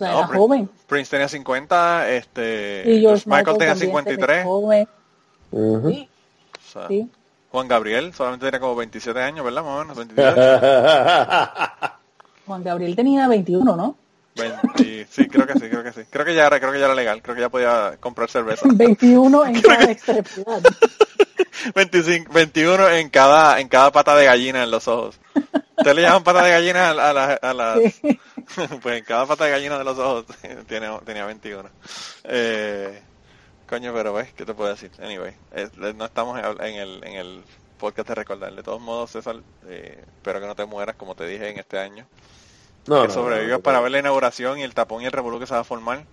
[0.00, 0.70] No, era Prin- joven.
[0.86, 4.88] Prince tenía 50, este, Y George Michael tenía también se 53, ve joven.
[5.52, 5.90] Ujú.
[5.90, 6.08] Sí,
[6.58, 7.10] o sea, sí.
[7.50, 9.62] Juan Gabriel solamente tenía como 27 años, ¿verdad?
[9.64, 10.36] Más o menos, 28.
[12.46, 13.96] Juan Gabriel tenía 21, ¿no?
[14.36, 16.00] 20, sí, creo que sí, creo que sí.
[16.08, 18.66] Creo que ya era, creo que ya era legal, creo que ya podía comprar cerveza.
[18.72, 20.62] 21 en cada extremidad.
[21.74, 25.18] 25, 21 en cada, en cada pata de gallina en los ojos.
[25.76, 28.20] ¿Ustedes le llaman pata de gallina a, a las, a las- Sí.
[28.82, 30.26] pues en cada pata de gallina de los ojos
[30.68, 31.68] tiene, tenía 21.
[32.24, 33.02] Eh,
[33.68, 34.90] coño, pero ves, ¿qué te puedo decir?
[35.00, 37.44] Anyway, es- no estamos en el, en el
[37.78, 38.52] podcast de recordar.
[38.54, 39.36] De todos modos, César,
[39.66, 42.06] eh, espero que no te mueras, como te dije en este año.
[42.86, 45.38] No, que no, sobrevivas no, para ver la inauguración y el tapón y el revolú
[45.38, 46.04] que se va a formar.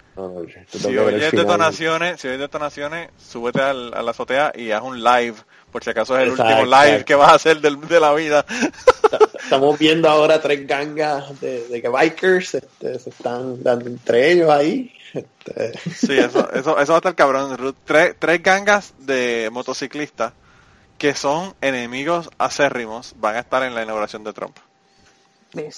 [0.70, 5.36] Si oyes detonaciones, si oyes detonaciones, súbete al, a la azotea y haz un live,
[5.78, 7.05] por si acaso es el Exacto, último live exacto.
[7.05, 8.43] que vas a hacer del- de la vida.
[9.43, 14.49] Estamos viendo ahora tres gangas de, de que bikers este, se están dando entre ellos
[14.49, 14.91] ahí.
[15.13, 17.55] Este, Sí, eso, eso, eso va a estar cabrón.
[17.57, 17.75] Ruth.
[17.86, 20.34] Tres, tres gangas de motociclistas
[20.97, 24.57] que son enemigos acérrimos van a estar en la inauguración de Trump.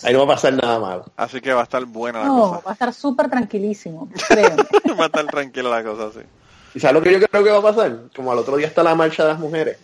[0.03, 1.05] Ahí no va a pasar nada malo.
[1.17, 2.61] Así que va a estar buena la No, cosa.
[2.65, 4.55] va a estar súper tranquilísimo, créeme.
[4.97, 6.25] va a estar tranquila la cosa, sí.
[6.73, 7.97] ¿Y sabes lo que yo creo que va a pasar?
[8.15, 9.77] Como al otro día está la marcha de las mujeres.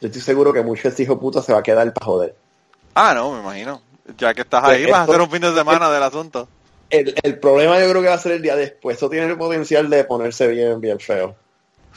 [0.00, 2.36] Yo estoy seguro que mucho este hijo de puta se va a quedar para joder.
[2.94, 3.80] Ah, no, me imagino.
[4.18, 6.48] Ya que estás ahí, Pues vas a hacer un fin de semana del asunto.
[6.90, 8.94] El, el problema yo creo que va a ser el día después.
[8.94, 11.34] Esto tiene el potencial de ponerse bien, bien feo.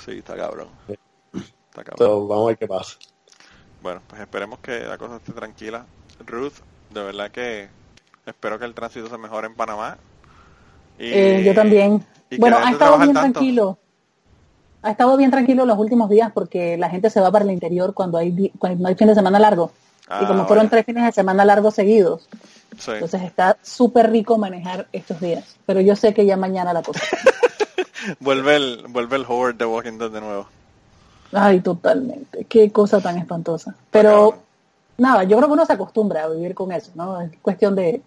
[0.04, 0.68] Sí, está cabrón.
[0.88, 1.98] Está cabrón.
[1.98, 2.96] So, vamos a ver qué pasa.
[3.84, 5.86] Bueno, pues esperemos que la cosa esté tranquila.
[6.26, 6.54] Ruth,
[6.90, 7.70] de verdad que
[8.26, 9.98] espero que el tránsito se mejore en Panamá.
[10.98, 12.04] Y, Eh, yo también.
[12.30, 13.40] y Bueno, ha estado bien tanto.
[13.40, 13.78] tranquilo.
[14.82, 17.94] Ha estado bien tranquilo los últimos días porque la gente se va para el interior
[17.94, 19.72] cuando hay, cuando hay fin de semana largo.
[20.08, 20.70] Ah, y como fueron vaya.
[20.72, 22.28] tres fines de semana largos seguidos,
[22.78, 22.92] Sí.
[22.92, 25.56] entonces está súper rico manejar estos días.
[25.66, 27.02] Pero yo sé que ya mañana la cosa.
[28.20, 30.48] Vuelve el, vuelve el Howard de Walking Dead de nuevo.
[31.34, 32.46] Ay, totalmente.
[32.46, 33.76] Qué cosa tan espantosa.
[33.92, 34.40] Pero
[34.98, 37.20] nada, yo creo que uno se acostumbra a vivir con eso, ¿no?
[37.22, 38.02] Es cuestión de,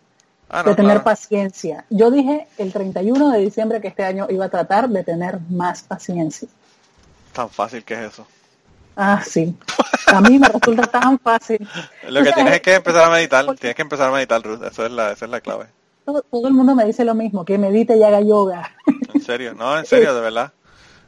[0.48, 1.04] Ah, de tener claro.
[1.04, 1.84] paciencia.
[1.88, 5.82] Yo dije el 31 de diciembre que este año iba a tratar de tener más
[5.82, 6.48] paciencia.
[7.32, 8.26] Tan fácil que es eso.
[8.96, 9.54] Ah, sí.
[10.06, 11.66] A mí me resulta tan fácil.
[12.08, 13.46] Lo O que sea, tienes es que empezar a meditar.
[13.46, 14.62] porque- Tienes que empezar a meditar, Ruth.
[14.64, 15.66] Eso es la, esa es la clave.
[16.04, 18.70] Todo, todo el mundo me dice lo mismo, que medite y haga yoga.
[19.14, 19.54] En serio.
[19.54, 20.52] No, en serio, de verdad.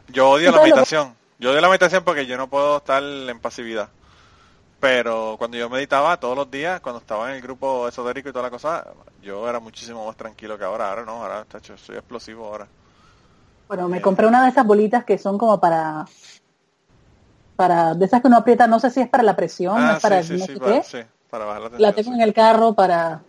[0.09, 1.14] Yo odio la meditación.
[1.39, 3.89] Yo odio la meditación porque yo no puedo estar en pasividad.
[4.81, 8.45] Pero cuando yo meditaba todos los días, cuando estaba en el grupo esotérico y toda
[8.45, 8.87] la cosa,
[9.22, 10.91] yo era muchísimo más tranquilo que ahora.
[10.91, 12.66] Ahora no, ahora tacho, soy explosivo ahora.
[13.75, 16.07] Bueno, me compré una de esas bolitas que son como para
[17.57, 19.99] para de esas que uno aprieta, no sé si es para la presión, Ah, es
[20.01, 20.83] para sí, sí, no sí, sé para, qué.
[20.83, 20.99] sí,
[21.31, 21.95] para bajar la La tensión.
[21.95, 22.14] tengo sí.
[22.14, 23.22] en el carro para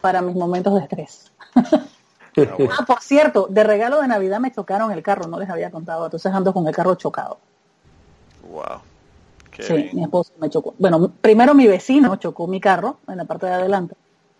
[0.00, 1.32] para mis momentos de estrés.
[2.34, 5.48] Pero bueno, Ah, por cierto, de regalo de Navidad me chocaron el carro, no les
[5.50, 7.38] había contado, entonces ando con el carro chocado.
[8.40, 8.82] wow.
[9.50, 9.90] Qué sí, bien.
[9.92, 10.74] mi esposo me chocó.
[10.78, 13.96] Bueno, primero mi vecino chocó mi carro en la parte de adelante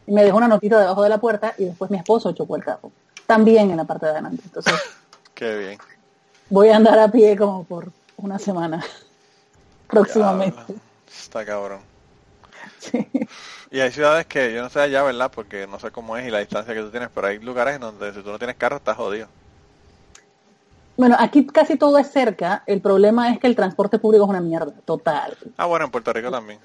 [0.06, 2.64] y me dejó una notita debajo de la puerta y después mi esposo chocó el
[2.64, 2.92] carro,
[3.26, 4.42] también en la parte de adelante.
[4.46, 4.82] Entonces
[5.42, 5.78] Qué bien.
[6.50, 8.80] voy a andar a pie como por una semana
[9.88, 10.76] próximamente.
[11.08, 11.80] Está cabrón.
[12.78, 13.08] Sí.
[13.72, 15.32] Y hay ciudades que yo no sé allá, ¿verdad?
[15.34, 17.80] Porque no sé cómo es y la distancia que tú tienes, pero hay lugares en
[17.80, 19.26] donde si tú no tienes carro estás jodido.
[20.96, 24.40] Bueno, aquí casi todo es cerca, el problema es que el transporte público es una
[24.40, 25.36] mierda, total.
[25.56, 26.60] Ah, bueno, en Puerto Rico también.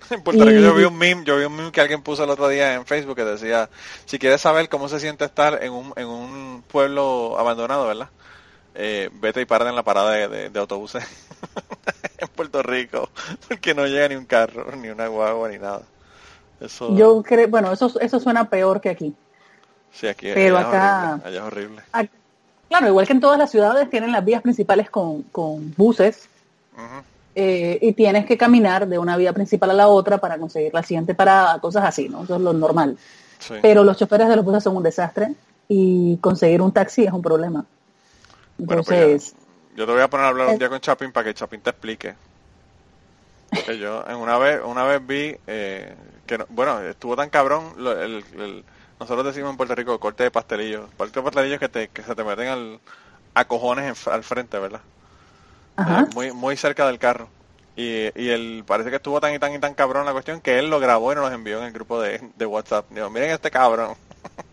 [0.24, 2.30] Puerto Rico yo Y- vi un meme, yo vi un meme que alguien puso el
[2.30, 3.68] otro día en Facebook que decía,
[4.06, 8.08] si quieres saber cómo se siente estar en un, en un pueblo abandonado, ¿verdad?
[8.74, 11.04] Eh, vete y párate en la parada de, de- de autobuses
[12.18, 13.10] en Puerto Rico,
[13.48, 15.82] porque no llega ni un carro, ni una guagua, ni nada.
[16.60, 19.14] Eso, Yo creo, bueno, eso, eso suena peor que aquí.
[19.92, 21.82] sí, aquí pero allá es acá- horrible, allá es horrible.
[22.68, 26.28] Claro, igual que en todas las ciudades tienen las vías principales con, con buses
[26.74, 27.02] Ujú.
[27.34, 30.82] Eh, y tienes que caminar de una vía principal a la otra para conseguir la
[30.82, 32.24] siguiente parada, cosas así, ¿no?
[32.24, 32.96] Eso es lo normal.
[33.38, 33.54] Sí.
[33.62, 35.34] Pero los choferes de los buses son un desastre
[35.68, 37.64] y conseguir un taxi es un problema.
[38.58, 39.34] Bueno, pues Entonces,
[39.76, 41.70] Yo te voy a poner a hablar un día con Chapin para que Chapin te
[41.70, 42.14] explique.
[43.64, 45.94] Que yo en una vez una vez vi eh,
[46.26, 48.64] que no- bueno estuvo tan cabrón lo- el, el-
[49.00, 52.14] nosotros decimos en Puerto Rico corte de pastelillos corte de pastelillos que te que se
[52.14, 52.80] te meten al
[53.34, 54.80] a cojones en al frente verdad.
[55.78, 57.28] Eh, muy muy cerca del carro.
[57.76, 60.58] Y, y él parece que estuvo tan y tan y tan cabrón la cuestión que
[60.58, 62.86] él lo grabó y nos los envió en el grupo de, de WhatsApp.
[62.90, 63.96] Digo miren este cabrón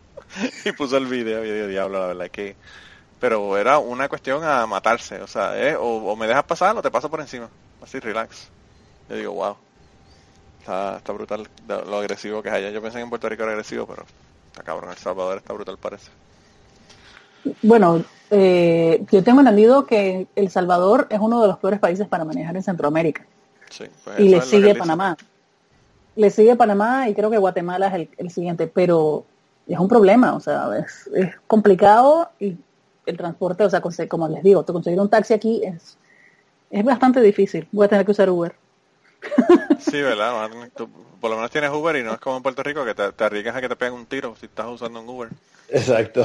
[0.65, 2.55] y puso el video y digo diablo la verdad que
[3.19, 6.91] pero era una cuestión a matarse o sea eh, o, me dejas pasar o te
[6.91, 7.49] paso por encima.
[7.81, 8.49] Así relax.
[9.09, 9.57] Yo digo wow
[10.59, 12.69] Está, está brutal lo agresivo que es allá.
[12.71, 14.05] Yo pensé que en Puerto Rico era agresivo, pero
[14.47, 14.91] está cabrón.
[14.91, 16.09] El Salvador está brutal, parece.
[17.61, 22.25] Bueno, eh, yo tengo entendido que El Salvador es uno de los peores países para
[22.25, 23.25] manejar en Centroamérica.
[23.69, 24.75] Sí, pues y le sigue.
[24.75, 25.17] Panamá.
[26.15, 29.25] Le sigue Panamá y creo que Guatemala es el, el siguiente, pero
[29.67, 32.55] es un problema, o sea, es, es complicado y
[33.05, 35.97] el transporte, o sea, como les digo, conseguir un taxi aquí es,
[36.71, 37.67] es bastante difícil.
[37.71, 38.55] Voy a tener que usar Uber.
[39.79, 40.49] Sí, ¿verdad?
[40.75, 40.89] Tú
[41.19, 43.23] por lo menos tienes Uber y no es como en Puerto Rico que te, te
[43.23, 45.29] arriesgas a que te peguen un tiro si estás usando un Uber.
[45.69, 46.23] Exacto.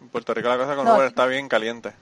[0.00, 1.92] En Puerto Rico la cosa con No, Uber está bien caliente.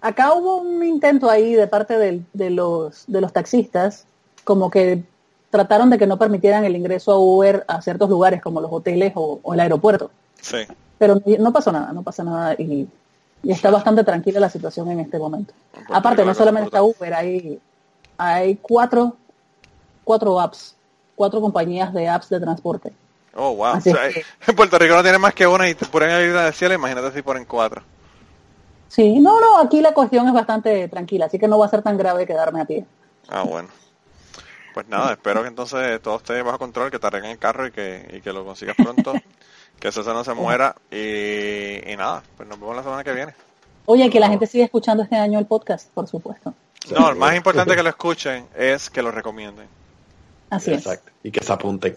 [0.00, 4.04] Acá hubo un intento ahí de parte de, los, de los taxistas,
[4.42, 5.04] como que
[5.50, 9.12] trataron de que no permitieran el ingreso a Uber a ciertos lugares como los hoteles
[9.14, 10.10] o, o el aeropuerto.
[10.40, 10.58] Sí.
[10.98, 12.88] Pero no pasó nada, no pasa nada y,
[13.42, 15.54] y está bastante tranquila la situación en este momento.
[15.72, 16.82] Puerto Aparte, no solamente está.
[16.82, 17.60] Uber, hay,
[18.16, 19.16] hay cuatro,
[20.04, 20.76] cuatro apps,
[21.14, 22.92] cuatro compañías de apps de transporte.
[23.34, 23.66] Oh, wow.
[23.74, 25.86] Así O sea, es que- En Puerto Rico no tiene más que una y te
[25.86, 26.74] ponen ayuda del cielo.
[26.74, 27.82] Imagínate si ponen cuatro.
[28.88, 31.80] Sí, no, no, aquí la cuestión es bastante tranquila, así que no va a ser
[31.82, 32.84] tan grave quedarme a pie.
[33.28, 33.68] Ah, bueno.
[34.74, 37.72] Pues nada, espero que entonces todo esté bajo control, que te arreglen el carro y
[37.72, 39.14] que, y que lo consigas pronto.
[39.80, 40.74] que César no se muera.
[40.90, 43.34] Y, y nada, pues nos vemos la semana que viene.
[43.86, 46.54] Oye, que la gente sigue escuchando este año el podcast, por supuesto.
[46.94, 49.66] No, el más importante que lo escuchen es que lo recomienden.
[50.50, 50.78] Así es.
[50.78, 51.10] Exacto.
[51.22, 51.96] Y que se apunten.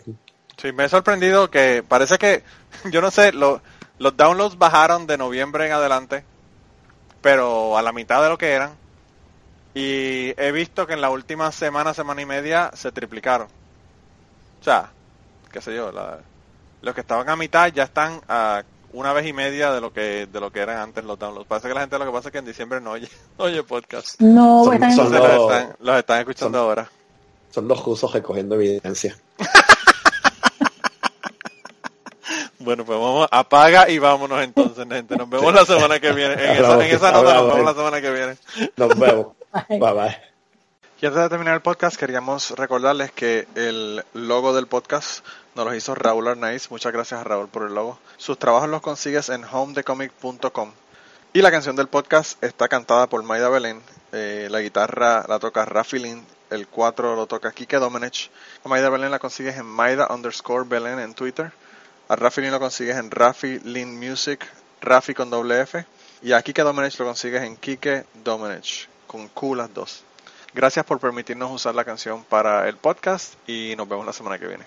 [0.57, 2.43] Sí, me he sorprendido que parece que,
[2.91, 3.61] yo no sé, lo-
[3.99, 6.23] los downloads bajaron de noviembre en adelante,
[7.21, 8.71] pero a la mitad de lo que eran.
[9.73, 13.47] Y he visto que en la última semana, semana y media se triplicaron.
[14.61, 14.89] O sea,
[15.51, 16.19] qué sé yo, la-
[16.81, 20.25] los que estaban a mitad ya están a una vez y media de lo que
[20.31, 21.47] de lo que eran antes los downloads.
[21.47, 24.19] Parece que la gente lo que pasa es que en diciembre no oye, oye podcast.
[24.21, 26.89] No, Son- son los- los están, los están escuchando son- ahora.
[27.51, 29.15] Son los rusos recogiendo evidencia.
[32.65, 35.15] Bueno, pues vamos, apaga y vámonos entonces, gente.
[35.15, 36.33] Nos vemos la semana que viene.
[36.33, 38.37] En esa, en esa nota nos vemos la semana que viene.
[38.75, 39.27] Nos vemos.
[39.69, 40.17] Bye bye.
[40.99, 45.75] Y antes de terminar el podcast, queríamos recordarles que el logo del podcast nos lo
[45.75, 46.71] hizo Raúl Arnaiz.
[46.71, 47.99] Muchas gracias a Raúl por el logo.
[48.17, 50.71] Sus trabajos los consigues en homedecomic.com.
[51.33, 53.79] Y la canción del podcast está cantada por Maida Belén.
[54.11, 56.25] Eh, la guitarra la toca Rafi Lin.
[56.49, 58.31] El 4 lo toca Kike Domenech.
[58.63, 61.51] A Maida Belén la consigues en Maida underscore Belén en Twitter.
[62.07, 64.45] A Rafi Lin lo consigues en Rafi Lin Music,
[64.81, 65.85] Rafi con doble F.
[66.21, 70.03] Y a Kike Domenech lo consigues en Kike Domenech, con Q las dos.
[70.53, 74.47] Gracias por permitirnos usar la canción para el podcast y nos vemos la semana que
[74.47, 74.65] viene.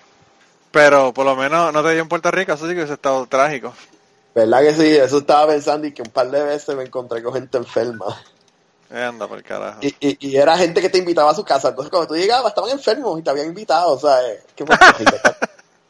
[0.71, 3.27] Pero por lo menos no te dio en Puerto Rico, eso sí que hubiese estado
[3.27, 3.73] trágico.
[4.35, 4.97] ¿Verdad que sí?
[4.97, 8.07] Eso estaba pensando y que un par de veces me encontré con gente enferma.
[8.91, 9.79] Eh, anda por el carajo.
[9.83, 11.69] Y, y, y era gente que te invitaba a su casa.
[11.69, 13.93] Entonces, cuando tú llegabas, estaban enfermos y te habían invitado.
[13.93, 14.17] O sea,
[14.55, 14.65] que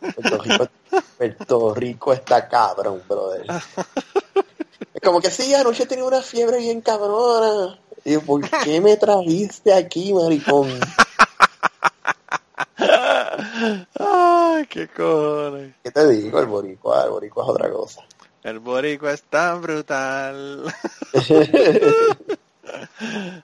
[0.00, 3.46] Puerto Rico está, Puerto Rico, Puerto Rico está cabrón, brother.
[4.94, 7.78] Es como que sí, anoche tenía una fiebre bien cabrona.
[8.04, 10.80] Y yo, ¿por qué me trajiste aquí, maricón?
[13.98, 15.74] Ay, qué cojones.
[15.82, 16.38] ¿Qué te digo?
[16.40, 18.02] El boricua, el boricua es otra cosa.
[18.42, 20.72] El boricua es tan brutal.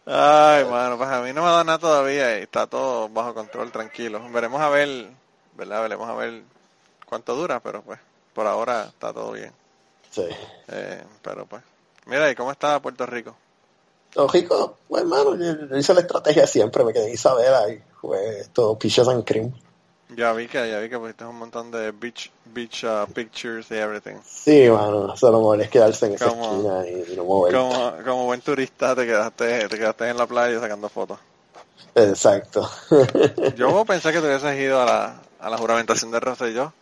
[0.07, 3.73] Ay, mano, pues a mí no me da nada todavía y está todo bajo control,
[3.73, 4.21] tranquilo.
[4.31, 5.09] Veremos a ver,
[5.57, 5.83] ¿verdad?
[5.83, 6.43] Veremos a ver
[7.07, 8.01] cuánto dura, pero pues
[8.33, 9.53] por ahora está todo bien.
[10.11, 10.27] Sí.
[10.69, 11.63] Eh, pero pues,
[12.07, 13.37] mira, ¿y cómo está Puerto Rico?
[14.15, 18.41] Los ricos, pues hermano, yo, hice la estrategia siempre, me quedé en Isabela y jugué
[18.41, 19.53] esto, Piches and Cream.
[20.15, 23.75] Ya vi que, ya vi que pusiste un montón de beach, beach uh, pictures y
[23.75, 24.17] everything.
[24.25, 26.45] Sí, mano, solo mejor es quedarse en esa ¿Cómo?
[26.45, 27.55] esquina y, y no mover.
[27.55, 31.19] Como, como buen turista te quedaste, te quedaste en la playa sacando fotos.
[31.97, 32.71] Exacto.
[33.57, 36.73] Yo pensé que te hubieses ido a la, a la juramentación de Rosselló.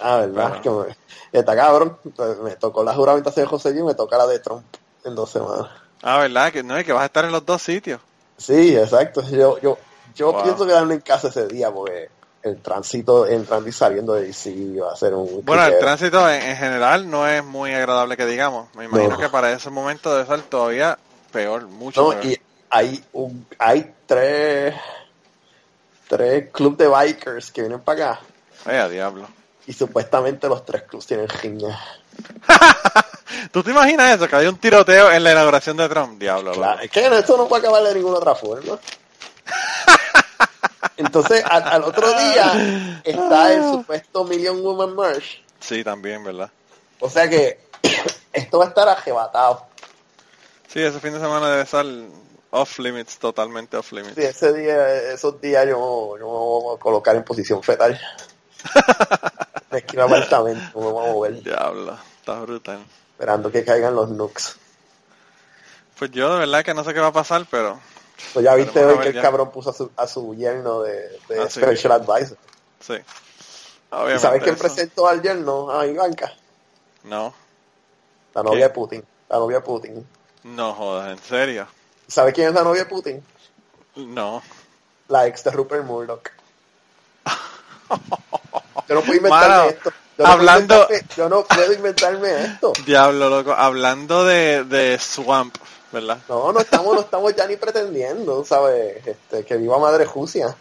[0.00, 0.96] ah, verdad, que me,
[1.32, 1.98] está cabrón.
[2.42, 4.64] Me tocó la juramentación de José y me toca la de Trump
[5.04, 5.66] en dos semanas.
[6.02, 6.52] Ah, ¿verdad?
[6.52, 8.00] Que no, es que vas a estar en los dos sitios.
[8.36, 9.22] Sí, exacto.
[9.28, 9.78] Yo, yo,
[10.14, 10.42] yo Wow.
[10.42, 12.08] pienso quedarme en casa ese día porque
[12.42, 15.42] el tránsito entrando y saliendo de DC va a ser un...
[15.44, 18.68] Bueno, el tránsito en, en general no es muy agradable que digamos.
[18.74, 19.18] Me imagino No.
[19.18, 20.98] que para ese momento debe ser todavía
[21.32, 22.26] peor, mucho No, peor.
[22.26, 22.38] y
[22.70, 24.74] hay un, hay tres
[26.08, 28.20] tres clubes de bikers que vienen para acá.
[28.64, 29.26] Vaya diablo.
[29.66, 31.78] Y supuestamente los tres clubs tienen riña.
[33.52, 34.28] ¿Tú te imaginas eso?
[34.28, 36.18] Que hay un tiroteo en la inauguración de Trump.
[36.18, 36.52] Diablo.
[36.52, 38.78] Claro, es que esto no puede acabar de ninguna otra forma.
[40.96, 45.42] Entonces, al, al otro día está el supuesto Million Woman March.
[45.60, 46.50] Sí, también, ¿verdad?
[47.00, 47.58] O sea que
[48.32, 49.66] esto va a estar arrebatado.
[50.68, 51.84] Sí, ese fin de semana debe estar
[52.54, 54.14] off limits, totalmente off limits.
[54.14, 58.00] Sí, ese día, esos días yo, yo me voy a colocar en posición fetal.
[59.70, 62.84] Me esquina apartamento, me voy a mover, Diablo, está brutal.
[63.10, 64.56] esperando que caigan los nukes.
[65.98, 67.80] Pues yo de verdad que no sé qué va a pasar, pero
[68.32, 69.22] Pues ya viste hoy que el ya.
[69.22, 71.60] cabrón puso a su, a su yerno de, de Ah, sí.
[71.60, 72.38] Special Advisor.
[72.80, 72.94] sí.
[72.94, 73.04] ¿Y
[73.96, 75.70] Obviamente sabes quién presentó al yerno?
[75.76, 76.32] A Ivanka,
[77.02, 77.34] No,
[78.34, 79.04] la novia de Putin.
[79.28, 80.06] La novia de Putin.
[80.44, 81.66] no jodas, en serio.
[82.06, 83.24] ¿Sabes quién es la novia de Putin?
[83.96, 84.42] No.
[85.08, 86.30] La ex de Rupert Murdoch.
[88.88, 89.90] Yo no puedo inventarme Mano, esto.
[90.18, 92.72] Yo no, hablando- puedo inventarme, yo no puedo inventarme esto.
[92.86, 93.52] Diablo, loco.
[93.52, 95.56] Hablando de, de Swamp,
[95.92, 96.18] ¿verdad?
[96.28, 99.06] No, no estamos, no estamos ya ni pretendiendo, ¿sabes?
[99.06, 100.54] Este, que viva Madre Jucia.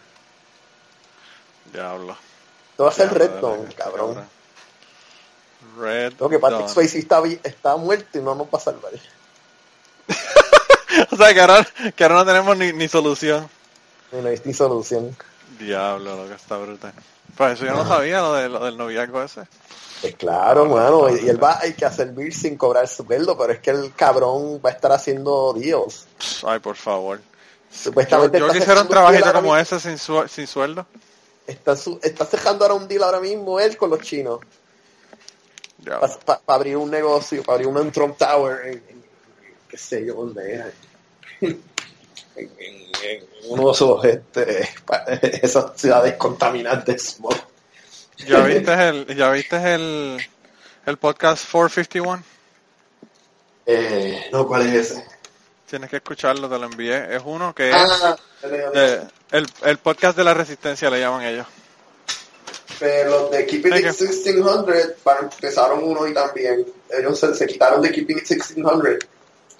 [1.72, 2.16] Diablo.
[2.72, 4.28] Esto va a ser Red Dawn, dale, cabrón.
[5.78, 6.74] Red Lo que Patrick Dawn.
[6.74, 8.91] Swayze está, está muerto y no nos va a salvar.
[11.14, 13.47] O sea, que ahora, que ahora no tenemos ni, ni solución.
[14.11, 15.16] Y no hay ni solución.
[15.59, 16.93] Diablo, lo que está brutal.
[17.38, 19.41] Pues eso yo no sabía, lo, de, lo del noviazgo ese.
[20.01, 23.59] Pues claro, mano, y, y él va hay que servir sin cobrar sueldo, pero es
[23.59, 26.05] que el cabrón va a estar haciendo deals.
[26.45, 27.20] Ay, por favor.
[27.20, 27.24] Yo,
[27.72, 30.86] Supuestamente yo está quisiera un trabajito como ese sin, su- sin sueldo.
[31.47, 34.39] Está, su- está cerrando ahora un deal ahora mismo él con los chinos.
[36.26, 39.03] Para abrir un negocio, para abrir un Trump Tower en, en-
[39.68, 40.72] qué sé yo dónde era.
[41.46, 41.62] En,
[42.38, 44.70] en- uno de esos, este,
[45.46, 46.96] esas ciudades contaminantes.
[46.96, 47.36] de smog.
[48.28, 50.18] ¿Ya viste el, ya viste el,
[50.86, 52.24] el podcast 451?
[53.66, 55.06] Eh, no, ¿cuál es ese?
[55.70, 57.16] Tienes que escucharlo, te lo envié.
[57.16, 58.16] Es uno que es Ah,
[58.74, 61.48] de- el, el podcast de la resistencia, le llaman ellos.
[62.80, 63.89] Pero los de Keeping It Venga.
[63.91, 64.66] 1600
[65.04, 66.66] para- empezaron uno y también.
[66.89, 69.00] Ellos se, se quitaron de Keeping It 1600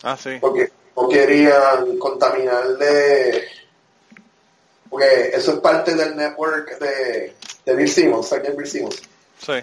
[0.04, 0.38] Ah, sí.
[0.42, 3.44] porque no querían contaminarle.
[4.90, 7.36] Porque eso es parte del network de,
[7.66, 9.02] de Bill Simmons, ¿sabes quién es Bill Simmons?
[9.40, 9.54] Sí.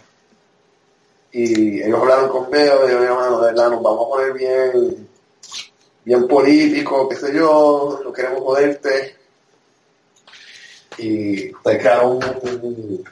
[1.33, 5.09] Y ellos hablaron con Beo y dijeron, "Mano, de verdad, nos vamos a poner bien,
[6.05, 9.17] bien político, qué sé yo, no queremos joderte.
[10.99, 12.25] Y te crearon un,
[12.63, 13.05] un-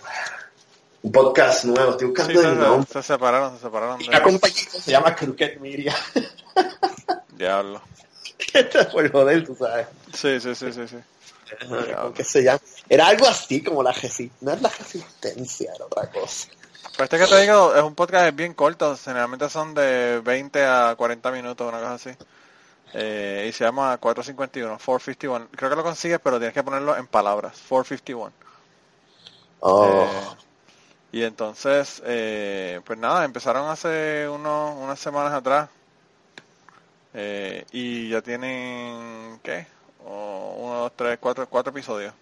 [1.01, 2.89] un podcast nuevo, estoy Sí, buscando el se, nombre.
[2.93, 4.03] se separaron, se separaron.
[4.03, 4.25] Y una De...
[4.25, 5.95] compañía se llama Crooked Media.
[7.37, 7.81] Diablo.
[8.93, 9.87] Por joder, tú sabes.
[10.13, 10.97] Sí, sí, sí, sí, sí.
[11.97, 12.61] ¿Cómo que se llama?
[12.89, 14.37] Era algo así como la resistencia.
[14.41, 16.49] No es la resistencia, era otra cosa.
[16.97, 20.95] Pues este que te digo es un podcast bien corto, generalmente son de 20 a
[20.97, 22.11] 40 minutos, una cosa así.
[22.95, 25.49] Eh, y se llama 451, 451.
[25.55, 28.33] Creo que lo consigues, pero tienes que ponerlo en palabras, 451.
[29.61, 30.09] Oh, Eh,
[31.13, 35.69] y entonces, eh, pues nada, empezaron hace unos, unas semanas atrás.
[37.21, 39.67] Eh, y ya tienen, ¿qué?
[40.05, 42.15] O uno, dos, tres, cuatro, cuatro episodios.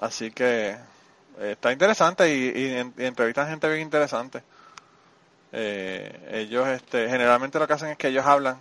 [0.00, 0.76] Así que
[1.40, 4.44] eh, está interesante y, y y entrevistan gente bien interesante.
[5.50, 8.56] Eh, ellos, este, generalmente lo que hacen es que ellos hablan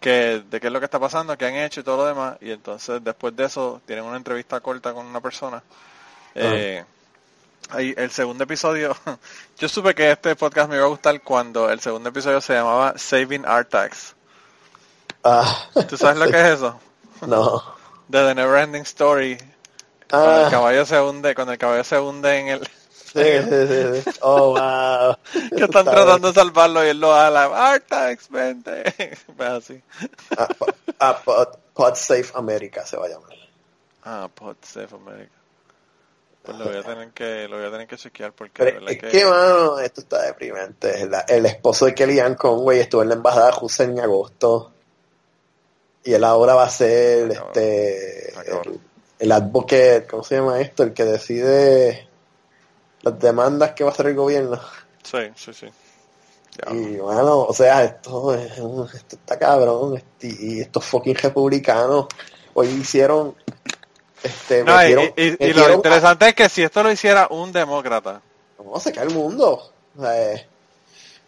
[0.00, 2.36] que de qué es lo que está pasando, qué han hecho y todo lo demás,
[2.40, 5.62] y entonces después de eso tienen una entrevista corta con una persona.
[6.34, 6.84] Eh,
[7.76, 8.96] el segundo episodio,
[9.58, 12.94] yo supe que este podcast me iba a gustar cuando el segundo episodio se llamaba
[12.96, 14.14] Saving Artax.
[15.24, 16.78] ah, ¿Tú sabes lo que es eso?
[17.26, 17.62] no.
[18.08, 19.38] De The Neverending Story.
[20.10, 22.66] Cuando el Ah, caballo se hunde, cuando el caballo se hunde en el...
[22.66, 24.18] sí, sí, sí.
[24.20, 25.16] Oh, wow.
[25.56, 27.44] que están tratando de salvarlo y él lo ala.
[27.72, 29.16] Artax, vente.
[29.36, 29.82] Pues así.
[30.36, 30.48] Ah,
[31.00, 33.30] ah, Pod, Pod Safe America se va a llamar.
[34.04, 35.32] Ah, Pod Safe America.
[36.44, 38.98] Pues lo voy a tener que, lo voy a tener que chequear porque Pero es
[38.98, 39.08] que...
[39.08, 41.08] que, mano, esto está deprimente.
[41.28, 44.70] El esposo de Kellyanne Conway estuvo en la embajada rusa en agosto.
[46.04, 48.80] Y él ahora va a ser este el,
[49.20, 50.82] el advocate, ¿cómo se llama esto?
[50.82, 52.06] El que decide
[53.00, 54.60] las demandas que va a hacer el gobierno.
[55.02, 55.66] Sí, sí, sí.
[56.58, 59.96] Ya, Y bueno, o sea, esto, esto está cabrón.
[59.96, 62.06] este- y estos fucking republicanos
[62.52, 63.34] hoy hicieron.
[64.24, 66.90] Este, No, y, metieron- y- y metieron lo a- interesante es que si esto lo
[66.90, 68.20] hiciera un demócrata,
[68.56, 69.70] ¿Cómo se cae el mundo?
[70.02, 70.46] Eh,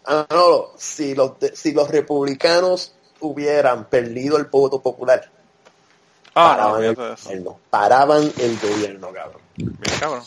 [0.06, 5.28] ah, no, si los, si los republicanos hubieran perdido el voto popular,
[6.34, 9.40] Ah, no, paraban, el gobierno, paraban el gobierno, cabrón.
[9.56, 10.22] Bien cabrón.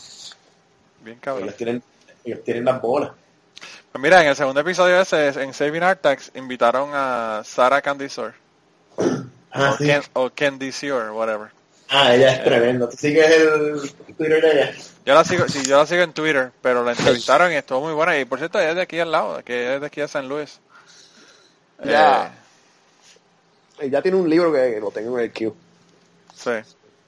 [1.02, 1.44] Bien cabrón.
[1.44, 1.82] Ellos tienen,
[2.24, 3.10] ellos tienen las bolas.
[3.92, 8.34] Pues mira, en el segundo episodio ese, en Saving Artax, invitaron a Sarah Candisor.
[9.52, 9.84] Ah, o, sí.
[9.86, 11.50] Ken, o Candy Sior, whatever.
[11.90, 12.88] Ah, ella es tremenda.
[12.88, 14.72] ¿Tú sigues el Twitter de ella?
[15.04, 17.94] Yo la sigo, sí, yo la sigo en Twitter, pero la entrevistaron y estuvo muy
[17.94, 18.18] buena.
[18.18, 20.28] Y por cierto, ella es de aquí al lado, que es de aquí a San
[20.28, 20.60] Luis.
[21.84, 22.32] Ya.
[23.80, 25.52] Eh, Ella tiene un libro que lo tengo en el queue.
[26.34, 26.50] sí,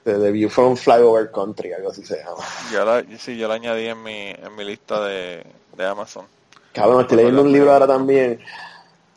[0.03, 2.43] De The View from Flyover Country, algo así se llama.
[2.71, 5.45] yo la, sí, yo la añadí en mi, en mi lista de,
[5.77, 6.25] de Amazon.
[6.73, 8.39] Cabrón, estoy leyendo un libro ahora también,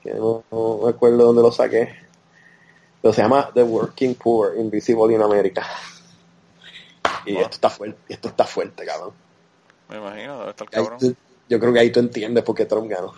[0.02, 2.05] que no, no me acuerdo dónde lo saqué.
[3.06, 5.64] Pero se llama The Working Poor, Invisible in America.
[7.24, 7.42] Y Wow.
[7.42, 9.12] esto está fuerte, esto está fuerte, cabrón.
[9.88, 10.98] Me imagino, debe estar cabrón.
[11.48, 13.14] yo creo que ahí tú entiendes por qué Trump ganó.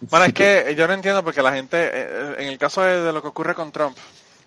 [0.00, 3.12] Bueno, es que yo no entiendo porque la gente, eh, en el caso de, de
[3.12, 3.98] lo que ocurre con Trump,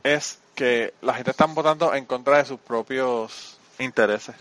[0.01, 4.35] es que la gente está votando en contra de sus propios intereses.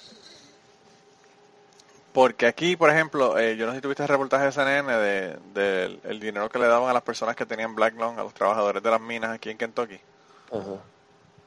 [2.12, 5.38] Porque aquí, por ejemplo, eh, yo no sé si tuviste el reportaje de CNN de,
[5.54, 8.34] del el dinero que le daban a las personas que tenían Black Lung, a los
[8.34, 9.98] trabajadores de las minas aquí en Kentucky.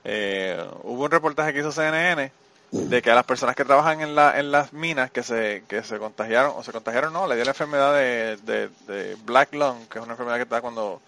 [0.04, 2.32] Eh, hubo un reportaje que hizo CNN
[2.72, 5.84] de que a las personas que trabajan en, la, en las minas que se, que
[5.84, 9.88] se contagiaron, o se contagiaron, no, le dio la enfermedad de, de, de black lung,
[9.88, 11.00] que es una enfermedad que da cuando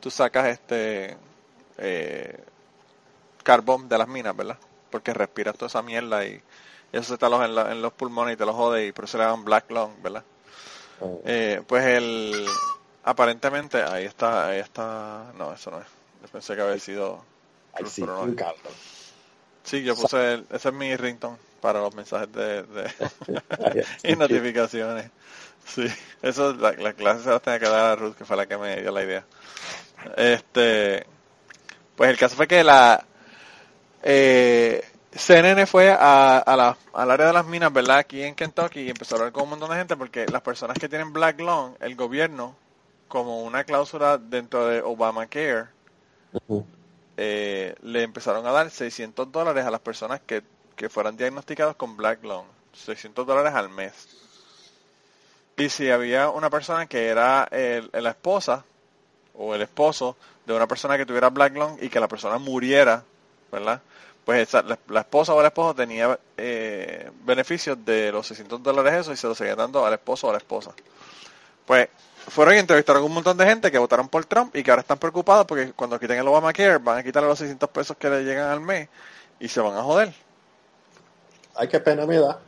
[0.00, 1.16] tú sacas este
[1.78, 2.38] eh,
[3.42, 4.58] carbón de las minas, ¿verdad?
[4.90, 6.40] Porque respiras toda esa mierda y
[6.92, 9.04] eso se te aloja en, la- en los pulmones y te lo jode y por
[9.06, 10.24] eso le llaman black lung, ¿verdad?
[11.24, 12.46] Eh, pues el
[13.04, 15.86] aparentemente ahí está, ahí está, no, eso no es.
[16.22, 17.24] Yo pensé que había sido
[17.74, 18.34] Ay, sí, pero no un es.
[18.34, 18.74] cabrón.
[19.64, 22.90] Sí, yo puse, el- ese es mi ringtone para los mensajes de, de
[24.04, 25.10] y notificaciones.
[25.66, 25.86] Sí,
[26.22, 28.58] eso la, la clase se la tenía que dar a Ruth, que fue la que
[28.58, 29.24] me dio la idea.
[30.16, 31.06] Este,
[31.96, 33.04] pues el caso fue que la
[34.02, 34.84] eh,
[35.14, 37.98] CNN fue a, a la, al área de las minas, ¿verdad?
[37.98, 40.78] Aquí en Kentucky y empezó a hablar con un montón de gente porque las personas
[40.78, 42.56] que tienen Black Lung, el gobierno,
[43.08, 45.66] como una cláusula dentro de Obamacare,
[47.18, 50.42] eh, le empezaron a dar 600 dólares a las personas que,
[50.76, 52.46] que fueran diagnosticados con Black Lung.
[52.72, 53.92] 600 dólares al mes.
[55.58, 58.64] Y si había una persona que era el- la esposa
[59.34, 63.04] o el esposo de una persona que tuviera Black Lung y que la persona muriera,
[63.50, 63.82] ¿verdad?
[64.24, 68.94] Pues esa- la, la esposa o el esposo tenía eh, beneficios de los 600 dólares
[68.94, 70.72] eso y se los seguía dando al esposo o a la esposa.
[71.66, 71.88] Pues
[72.28, 74.82] fueron y entrevistaron a un montón de gente que votaron por Trump y que ahora
[74.82, 78.24] están preocupados porque cuando quiten el Obamacare van a quitarle los 600 pesos que le
[78.24, 78.88] llegan al mes
[79.40, 80.12] y se van a joder.
[81.54, 82.38] Ay, qué pena me da.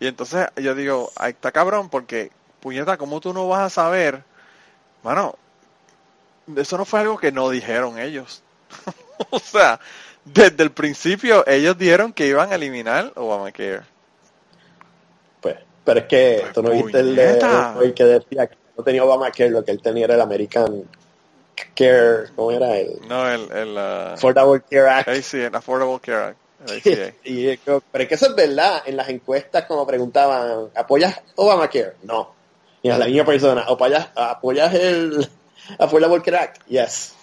[0.00, 2.30] Y entonces yo digo, ahí está cabrón, porque,
[2.60, 4.24] puñeta, ¿cómo tú no vas a saber?
[5.02, 5.36] Mano,
[6.56, 8.42] eso no fue algo que no dijeron ellos.
[9.30, 9.80] o sea,
[10.24, 13.82] desde el principio ellos dijeron que iban a eliminar Obamacare.
[15.40, 17.18] Pues, pero es que Pues, tú no viste el
[17.76, 20.84] hoy que decía que no tenía Obamacare, lo que él tenía era el American
[21.74, 22.76] Care, ¿cómo era?
[22.76, 25.08] El No, el, el uh, Affordable Care Act.
[25.08, 26.38] ACA, el Affordable Care Act,
[26.84, 28.82] el y pero es que eso es verdad.
[28.86, 31.94] En las encuestas, como preguntaban, ¿apoyas Obamacare?
[32.02, 32.32] No.
[32.82, 35.28] Y a la misma persona, ¿apoyas, apoyas el
[35.78, 36.66] Affordable Care Act?
[36.66, 37.14] Yes.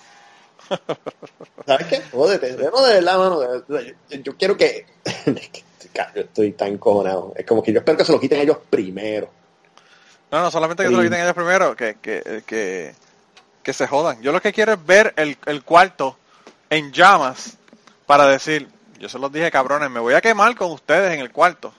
[1.65, 2.01] ¿Sabes qué?
[2.11, 2.51] Jódete.
[2.57, 3.63] No, de verdad, mano.
[3.67, 4.85] Yo, yo quiero que...
[6.15, 7.33] yo estoy tan cojonado.
[7.35, 9.29] Es como que yo espero que se lo quiten ellos primero.
[10.31, 11.07] No, no, solamente que se lo Sí.
[11.07, 12.93] quiten ellos primero, que, que, que,
[13.61, 14.21] que se jodan.
[14.21, 16.17] Yo lo que quiero es ver el, el cuarto
[16.69, 17.57] en llamas
[18.05, 18.67] para decir,
[18.99, 21.73] yo se los dije cabrones, me voy a quemar con ustedes en el cuarto.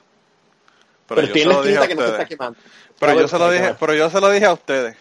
[1.09, 2.29] Pero, Pero, yo se lo dije a pinta que no se está ustedes.
[2.29, 2.59] quemando.
[2.99, 4.97] Pero yo se lo dije, pero yo se lo dije a ustedes.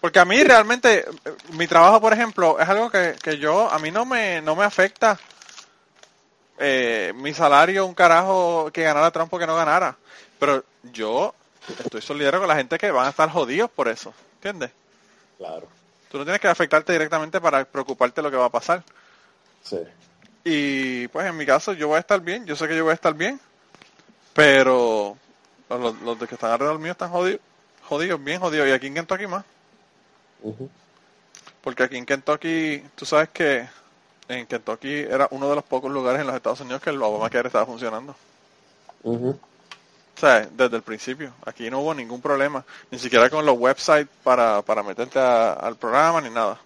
[0.00, 1.04] Porque a mí realmente,
[1.52, 4.64] mi trabajo, por ejemplo, es algo que, que yo, a mí no me, no me
[4.64, 5.18] afecta
[6.58, 9.96] eh, mi salario, un carajo que ganara Trump o que no ganara.
[10.38, 11.34] Pero yo
[11.78, 14.12] estoy solidario con la gente que van a estar jodidos por eso.
[14.34, 14.70] ¿Entiendes?
[15.38, 15.68] Claro,
[16.10, 18.82] Tú no tienes que afectarte directamente para preocuparte lo que va a pasar.
[19.62, 19.78] sí.
[20.42, 22.92] Y pues en mi caso yo voy a estar bien, yo sé que yo voy
[22.92, 23.38] a estar bien,
[24.32, 25.14] pero
[25.68, 27.40] los, los de que están alrededor mío están jodidos,
[27.82, 29.44] jodidos, bien jodidos, y aquí en Kentucky más,
[31.62, 33.68] Porque aquí en Kentucky, tú sabes que
[34.28, 37.48] en Kentucky era uno de los pocos lugares en los Estados Unidos que el Obamacare
[37.48, 38.14] estaba funcionando.
[39.02, 39.38] Ujú.
[40.16, 44.08] O sea, desde el principio, aquí no hubo ningún problema, ni siquiera con los websites
[44.22, 46.58] para, para meterte a- al programa ni nada.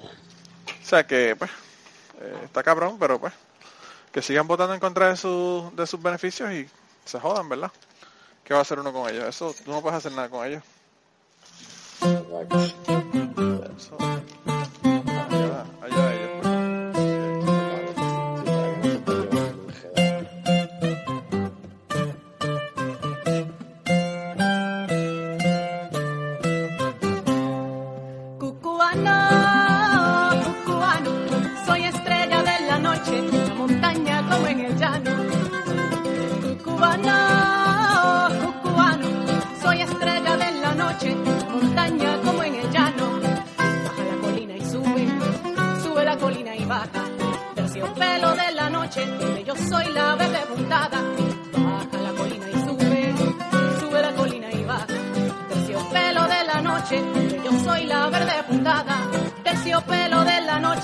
[0.00, 1.50] O sea que, pues,
[2.20, 3.32] eh, está cabrón, pero pues,
[4.12, 6.68] que sigan votando en contra de, su, de sus beneficios y
[7.04, 7.70] se jodan, ¿verdad?
[8.44, 9.24] ¿Qué va a hacer uno con ellos?
[9.28, 10.62] Eso, tú no puedes hacer nada con ellos.
[12.00, 12.58] Exacto.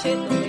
[0.04, 0.43] De